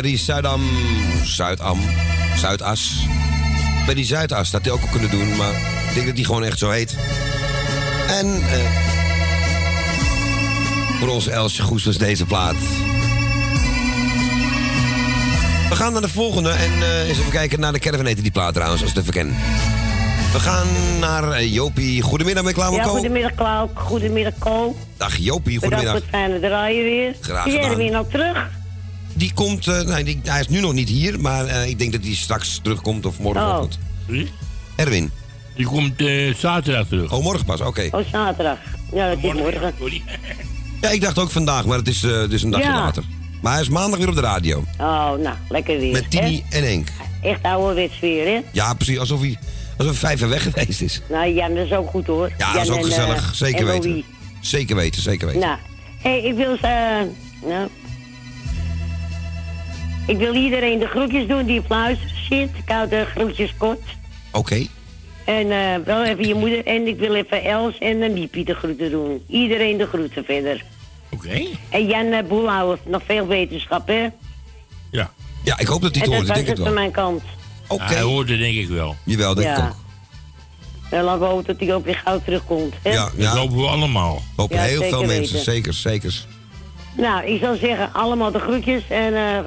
[0.00, 0.60] Berry Zuidam.
[1.24, 1.78] Zuidam.
[2.36, 3.06] Zuidas.
[3.86, 5.52] Berry Zuidas, dat hij ook al kunnen doen, maar
[5.88, 6.96] ik denk dat die gewoon echt zo heet.
[8.08, 8.58] En eh,
[10.98, 12.54] voor onze Elsje Goes was deze plaat.
[15.68, 18.30] We gaan naar de volgende en eh, eens even kijken naar de caravan heette die
[18.30, 19.36] plaat trouwens, als ik het even ken.
[20.32, 20.66] We gaan
[21.00, 22.02] naar eh, Jopie.
[22.02, 24.76] Goedemiddag, met Ja, goedemiddag Klauw, goedemiddag Ko.
[24.96, 25.92] Dag Jopie, Bedankt goedemiddag.
[25.92, 27.14] voor het fijne draaien weer.
[27.20, 27.70] Graag gedaan.
[27.70, 28.58] Erwin al terug?
[29.20, 31.92] Die komt, eh, nee, die, hij is nu nog niet hier, maar eh, ik denk
[31.92, 33.78] dat hij straks terugkomt of morgenochtend.
[34.76, 35.10] Erwin.
[35.56, 37.12] Die komt eh, zaterdag terug.
[37.12, 37.88] Oh, morgen pas, oké.
[37.90, 38.58] Oh, zaterdag.
[38.92, 39.74] Ja, dat is morgen.
[40.80, 42.74] Ja, ik dacht ook vandaag, maar het is, eh, het is een dagje Ja.
[42.74, 43.02] later.
[43.42, 44.64] Maar hij is maandag weer op de radio.
[44.78, 45.92] Oh, nou, lekker weer.
[45.92, 46.88] Met Tini en Henk.
[47.20, 47.28] hè?
[47.28, 48.40] Echt ouderwets weer, hè?
[48.52, 49.38] Ja, precies, alsof hij,
[49.76, 51.00] alsof hij vijf jaar weg geweest is.
[51.08, 52.32] Nou, Jan, dat is ook goed hoor.
[52.38, 53.34] Ja, Jan dat is ook en, gezellig.
[53.34, 54.04] Zeker en weten.
[54.40, 55.40] Zeker weten, zeker weten.
[55.42, 55.58] Nou,
[56.02, 57.06] hé, hey, ik wil ze...
[57.46, 57.68] nou...
[60.10, 62.48] Ik wil iedereen de groetjes doen die op luisteren zit.
[62.56, 63.80] Ik hou de groetjes kort.
[64.32, 64.66] Oké.
[65.24, 66.66] En eh, wel even je moeder.
[66.66, 69.22] En ik wil even Els en uh, Miepie de groeten doen.
[69.28, 70.64] Iedereen de groeten verder.
[71.10, 71.46] Oké.
[71.68, 74.08] En Jan uh, Boelhouwer, nog veel wetenschap, hè?
[74.90, 75.10] Ja.
[75.44, 76.28] Ja, ik hoop dat hij het dat hoort.
[76.28, 77.22] was Ik denk het het van mijn kant.
[77.68, 77.82] Oké.
[77.82, 78.96] Hij hoort het denk ik wel.
[79.04, 79.76] Jawel, denk ik ook.
[80.90, 82.74] En laten we hopen dat hij ook weer gauw terugkomt.
[82.82, 82.90] Hè?
[82.90, 83.24] Ja, ja.
[83.30, 84.22] Dat hopen we allemaal.
[84.36, 85.16] Hopen Ja, heel veel mensen.
[85.16, 85.52] weten.
[85.52, 86.24] Zeker, zeker.
[86.96, 89.38] Nou, ik zou zeggen, allemaal de groetjes en, eh,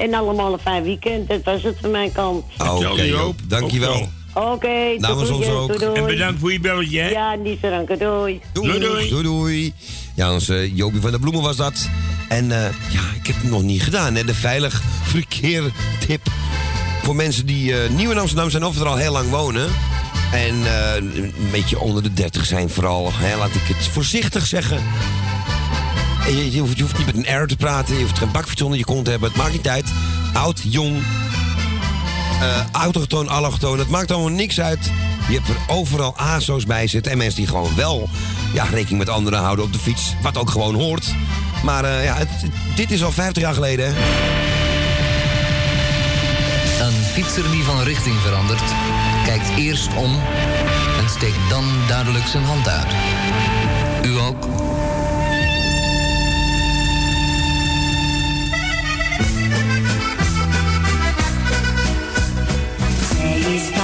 [0.00, 1.28] en allemaal een fijn weekend.
[1.28, 2.44] Dat was het van mijn kant.
[2.58, 3.34] Oké, Joop.
[3.48, 4.08] Dankjewel.
[4.34, 5.66] Oké, tot Namens ons ook.
[5.66, 5.94] doei, doei.
[5.98, 7.00] En bedankt voor je belletje.
[7.00, 7.08] hè?
[7.08, 8.40] Ja, niet zo dank, doei.
[8.52, 9.08] Doei, doei.
[9.08, 9.72] doei, doei.
[10.14, 11.88] Ja, onze Jopie van der Bloemen was dat.
[12.28, 14.24] En eh, ja, ik heb het nog niet gedaan, hè.
[14.24, 16.28] De veilig verkeertip.
[17.02, 19.68] Voor mensen die eh, nieuw in Amsterdam zijn of er al heel lang wonen.
[20.32, 23.10] En eh, een beetje onder de 30 zijn vooral.
[23.14, 24.78] Hè, laat ik het voorzichtig zeggen.
[26.26, 27.94] Je, je, hoeft, niet met een R te praten.
[27.94, 29.28] Je hoeft geen bakfiets onder je kont te hebben.
[29.28, 29.92] Het maakt niet uit.
[30.32, 31.02] Oud, jong,
[32.40, 33.78] eh autochtoon, allochtoon.
[33.78, 34.90] Het maakt allemaal niks uit.
[35.28, 37.12] Je hebt er overal ASO's bij zitten.
[37.12, 38.08] En mensen die gewoon wel
[38.52, 40.14] ja, rekening met anderen houden op de fiets.
[40.22, 41.14] Wat ook gewoon hoort.
[41.64, 42.16] Maar eh, ja,
[42.74, 43.94] dit is al 50 jaar geleden.
[46.80, 48.62] Een fietser die van richting verandert,
[49.24, 50.20] kijkt eerst om
[50.98, 52.92] en steekt dan duidelijk zijn hand uit.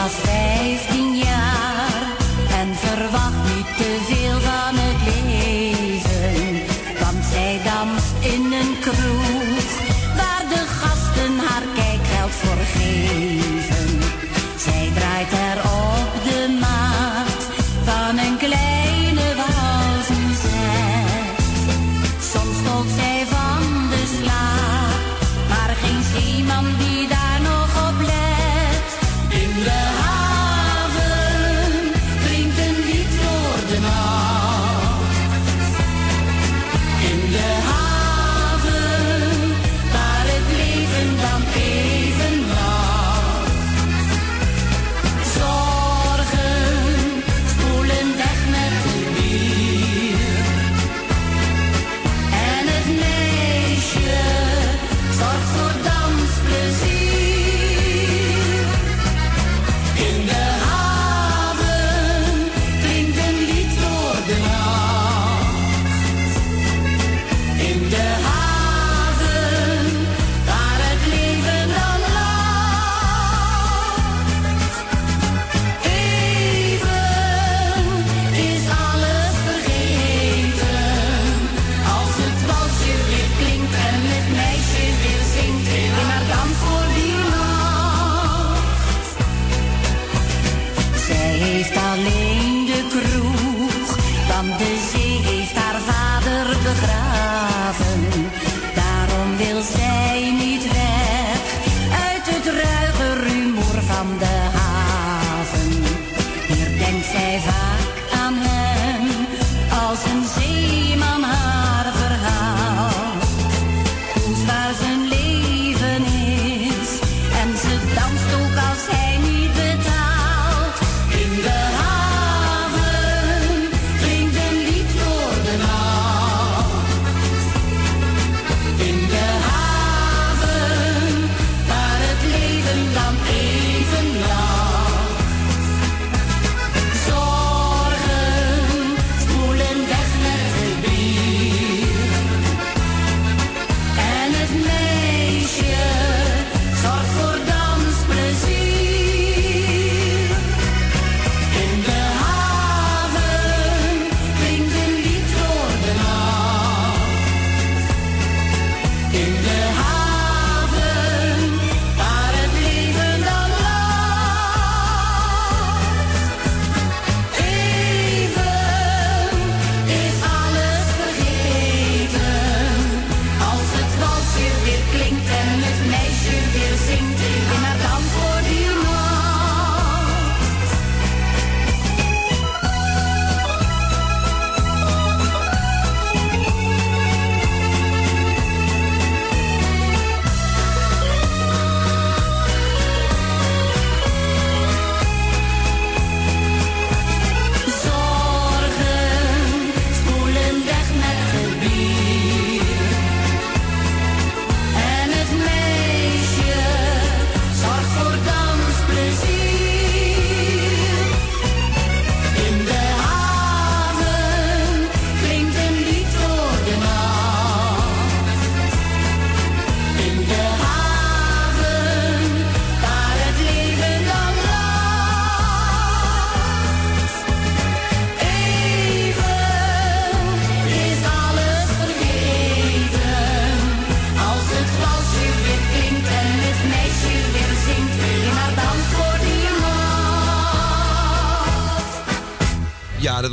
[0.06, 2.16] Pas 15 jaar.
[2.60, 4.85] En verwacht niet te veel van het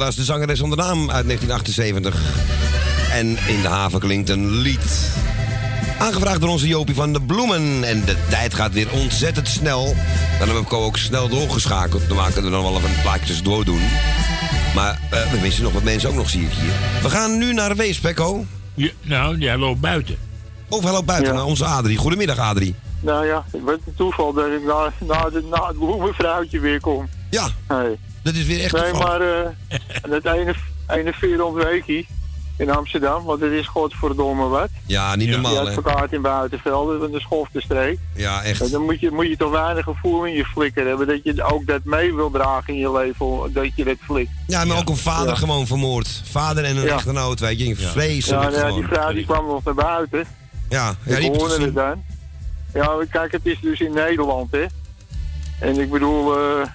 [0.04, 2.22] was de zangeres zonder naam uit 1978.
[3.12, 5.12] En in de haven klinkt een lied.
[6.00, 7.84] Aangevraagd door onze Jopie van de Bloemen.
[7.84, 9.86] En de tijd gaat weer ontzettend snel.
[9.86, 12.08] Dan hebben we Ko ook snel doorgeschakeld.
[12.08, 13.82] Normaal kunnen we dan wel even een plaatje tussendoor doen.
[14.76, 16.74] Maar eh, we missen nog wat mensen ook nog, zie ik hier.
[17.02, 18.46] We gaan nu naar Wees, Pekko.
[18.74, 20.18] Ja, nou, jij loopt buiten.
[20.68, 21.98] Of hij loopt buiten naar onze Adrie.
[21.98, 22.76] Goedemiddag, Adrie.
[23.00, 27.08] Nou ja, wat een toeval dat ik na, na, de, na het bloemenvrouwtje weer kom.
[27.30, 27.48] Ja.
[28.24, 29.50] Dat is weer echt Nee, maar eh
[30.10, 30.56] het ene,
[30.88, 32.08] ene vierde weekie
[32.58, 34.70] in Amsterdam, want het is godverdomme wat.
[34.86, 35.68] Ja, niet normaal, Die hè?
[35.68, 38.00] advocaat in Buitenvelde van de Schoftenstreek.
[38.16, 38.62] Ja, echt.
[38.62, 41.44] En dan moet je, moet je toch weinig gevoel in je flikker hebben dat je
[41.44, 44.30] ook dat mee wil dragen in je leven, dat je dat flikt.
[44.48, 45.36] Ja, maar ook een vader Ja.
[45.36, 46.22] gewoon vermoord.
[46.32, 46.94] Vader en een Ja.
[46.94, 47.76] echtgenoot, weet je.
[47.76, 50.26] Vreselijk Ja, nou die vrouw die kwam nog naar buiten.
[50.70, 52.04] Ja, ja die hoorde het dan.
[52.74, 54.66] Ja, kijk, het is dus in Nederland, hè.
[55.60, 56.68] En ik bedoel, eh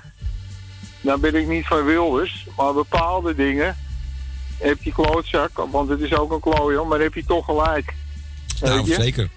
[1.08, 3.76] nou ben ik niet van Wilders, maar bepaalde dingen
[4.58, 7.94] heb je klootzak, want het is ook een klooier, maar heb je toch gelijk.
[8.60, 8.94] Nou, je?
[8.94, 9.28] zeker.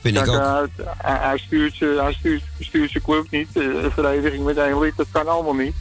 [0.00, 0.36] Vind ik ook.
[0.36, 0.66] Hij,
[0.96, 4.78] hij, hij stuurt ze- hij stuurt, stuurt zijn club niet, eh, een vereniging met één
[4.78, 5.74] lid, dat kan allemaal niet.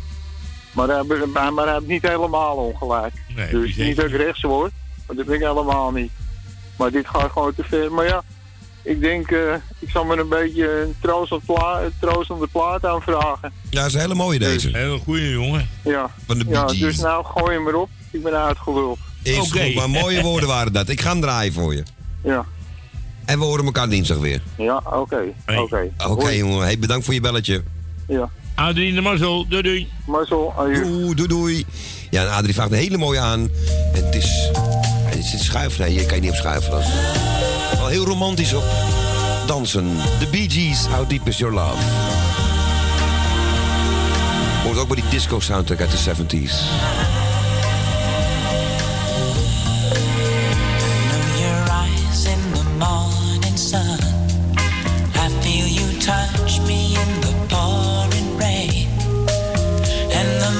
[0.71, 3.13] Maar hij, maar, maar hij heeft niet helemaal ongelijk.
[3.35, 4.71] Nee, dus niet dat ik rechts word,
[5.07, 6.11] maar dat ben ik helemaal niet.
[6.77, 7.91] Maar dit gaat gewoon te ver.
[7.91, 8.23] Maar ja,
[8.85, 10.95] ik denk, eh, ik zal me een beetje een
[11.45, 13.51] pla een troostende plaat aanvragen.
[13.69, 14.69] Ja, dat is een hele mooie deze.
[14.73, 15.69] Hele goeie jongen.
[15.83, 17.89] Ja, Van de ja dus nou gooi hem erop.
[18.11, 18.97] Ik ben uitgeluld.
[19.23, 20.89] Is goed, maar mooie woorden waren dat.
[20.89, 21.83] Ik ga hem draaien voor je.
[22.23, 22.45] Ja,
[23.25, 24.41] En we horen elkaar dinsdag weer.
[24.57, 25.21] ja, oké.
[25.57, 25.89] Oké.
[26.07, 26.61] Oké, jongen.
[26.61, 27.63] Hey, bedankt voor je belletje.
[28.07, 28.29] Ja.
[28.55, 29.87] Adrie de mazzel, doei doei.
[30.07, 31.65] Mazzel, Doei, doei, doei.
[32.09, 33.49] Ja, en Adrie vraagt een hele mooie aan.
[33.93, 34.49] En het is...
[35.25, 35.81] Zit schuiven.
[35.81, 36.71] Nee, hier kan je niet op schuiven.
[36.71, 36.83] Dat
[37.77, 38.63] wel heel romantisch op
[39.45, 39.97] dansen.
[40.19, 41.83] The Bee Gees, How Deep Is Your Love.
[44.63, 46.53] Hoort ook bij die disco soundtrack uit de 70s.
[51.39, 53.99] your eyes in the morning sun.
[55.15, 58.87] I feel you touch me in the pouring rain.
[60.19, 60.51] And the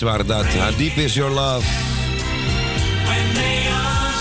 [0.00, 0.46] waar dat.
[0.46, 1.66] How deep is your love?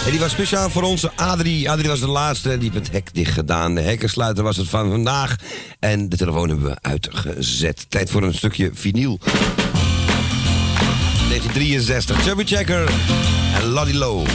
[0.05, 1.69] En die was speciaal voor onze Adrie.
[1.69, 3.75] Adrie was de laatste die heeft het hek dicht gedaan.
[3.75, 5.35] De hekkensluiter was het van vandaag.
[5.79, 7.85] En de telefoon hebben we uitgezet.
[7.89, 9.19] Tijd voor een stukje vinyl.
[11.29, 12.91] 1963, Chubby Checker
[13.55, 14.25] en Lottie Low.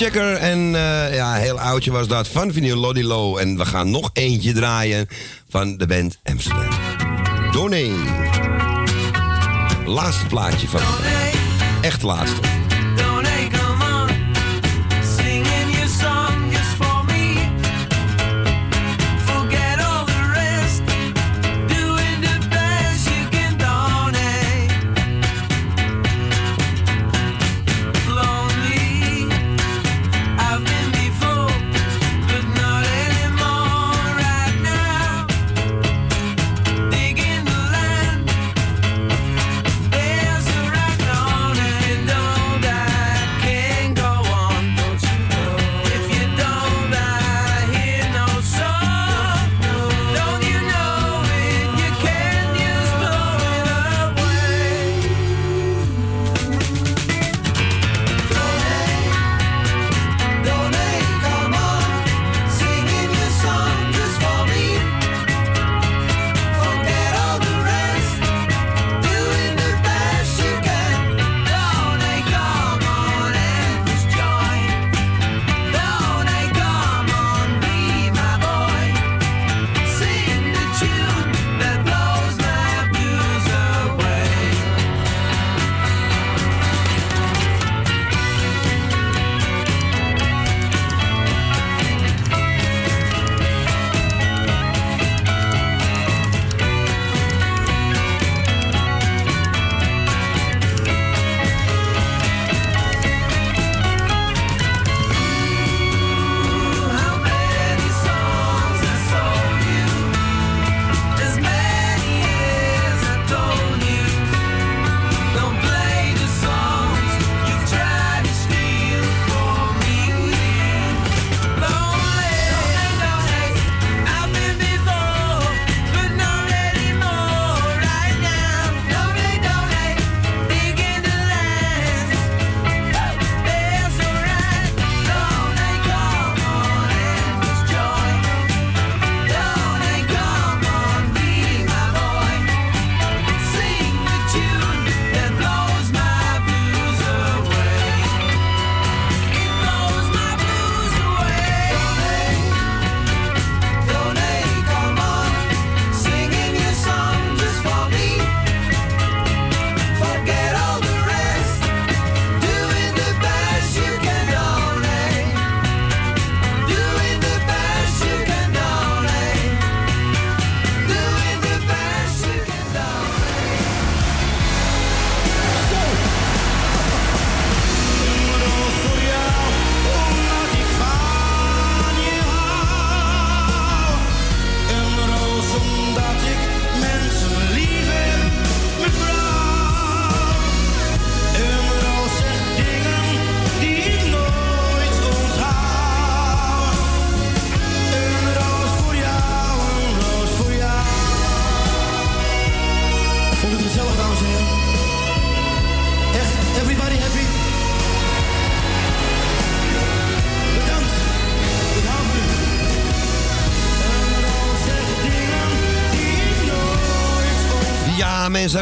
[0.00, 0.36] Checker.
[0.36, 3.36] En eh, ja, heel oudje was dat van Vinyl Lodilo.
[3.36, 5.08] En we gaan nog eentje draaien
[5.48, 6.68] van de band Amsterdam.
[7.52, 7.90] Doné.
[9.86, 10.80] Laatste plaatje van
[11.80, 12.59] Echt laatste.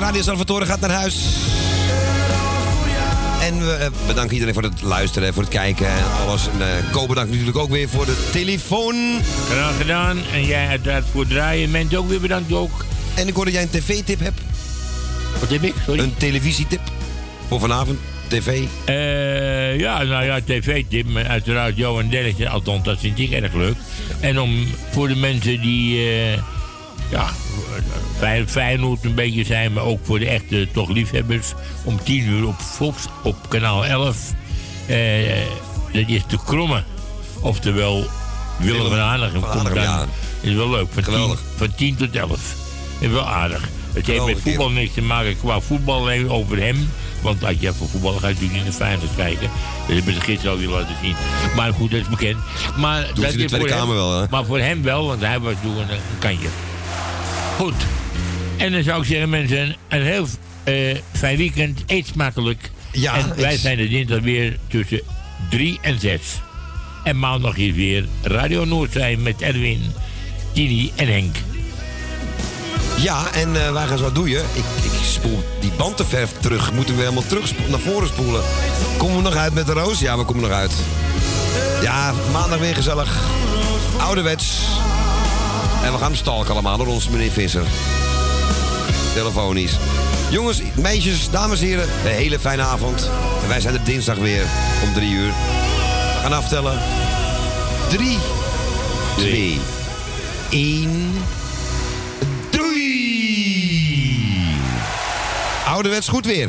[0.09, 1.14] Radio Salvatore gaat naar huis.
[3.40, 6.47] En we eh, bedanken iedereen voor het luisteren, voor het kijken en alles.
[6.47, 9.20] En uh, Ko bedankt natuurlijk ook weer voor de telefoon.
[9.51, 10.18] Graag gedaan.
[10.32, 11.70] En jij uiteraard voor het draaien.
[11.70, 12.85] Mensen ook weer bedankt ook.
[13.14, 14.40] En ik hoorde dat jij een tv-tip hebt.
[15.40, 15.74] Wat heb ik?
[15.85, 16.02] Sorry?
[16.02, 16.80] Een televisietip
[17.48, 17.98] voor vanavond.
[18.28, 18.64] TV.
[18.85, 21.16] Eh, ja, nou ja, tv-tip.
[21.16, 23.76] Uiteraard Johan Derksen, althans, dat vind ik erg leuk.
[24.20, 26.32] En om voor de mensen die, eh,
[27.10, 27.30] ja,
[28.19, 31.53] Fey- Feyenoord een beetje zijn, maar ook voor de echte toch liefhebbers.
[31.85, 34.16] Om 10 uur op Fox, op kanaal 11.
[34.86, 34.97] Eh,
[35.93, 36.82] dat is de kromme.
[37.40, 38.07] Oftewel,
[38.59, 39.82] Willem van Hanegem Van komt Hanegem, dan.
[39.85, 40.07] ja.
[40.40, 40.86] Is wel leuk.
[40.93, 41.40] Van 10, Geweldig.
[41.57, 42.40] van 10 tot 11.
[42.99, 43.69] Is wel aardig.
[43.93, 46.90] Het heeft met voetbal niks te maken qua voetbal alleen over hem.
[47.23, 49.51] Want als je voor voetbal ga je natuurlijk niet naar Feyenoord kijken.
[49.86, 51.15] Dat hebben ze gisteren al weer laten zien.
[51.57, 52.36] Maar goed, dat is bekend.
[52.77, 54.27] Maar Doet dat is voor hem, wel, hè?
[54.31, 56.49] Maar voor hem wel, want hij was toen een, een kantje.
[57.57, 57.74] Goed.
[58.59, 60.26] En dan zou ik zeggen, mensen, een heel
[60.64, 61.82] eh, fijn weekend.
[61.86, 62.70] Eet smakelijk.
[62.93, 65.01] Ja, en wij zijn er dinsdag weer tussen
[65.51, 66.20] 3 en 6.
[67.05, 69.93] En maandag is weer Radio Noordzij met Erwin,
[70.52, 71.36] Tini en Henk.
[72.97, 74.44] Ja, en wij gaan zo doen je.
[74.55, 76.72] Ik, ik spoel die bandenverf terug.
[76.72, 78.43] Moeten we helemaal terug naar voren spoelen.
[78.97, 80.01] Komen we nog uit met de roos?
[80.01, 80.72] Ja, we komen nog uit.
[81.82, 83.22] Ja, maandag weer gezellig.
[83.98, 84.60] Ouderwets.
[85.85, 87.64] En we gaan stalken allemaal door ons meneer Visser.
[89.14, 89.76] Telefonisch.
[90.30, 93.10] Jongens, meisjes, dames en heren, een hele fijne avond.
[93.43, 94.43] En wij zijn er dinsdag weer
[94.82, 95.32] om drie uur.
[95.32, 96.78] We gaan aftellen.
[97.89, 98.18] Drie,
[99.16, 99.60] twee,
[100.51, 101.12] één.
[102.51, 102.97] Doei!
[105.66, 106.48] Ouderwets goed weer.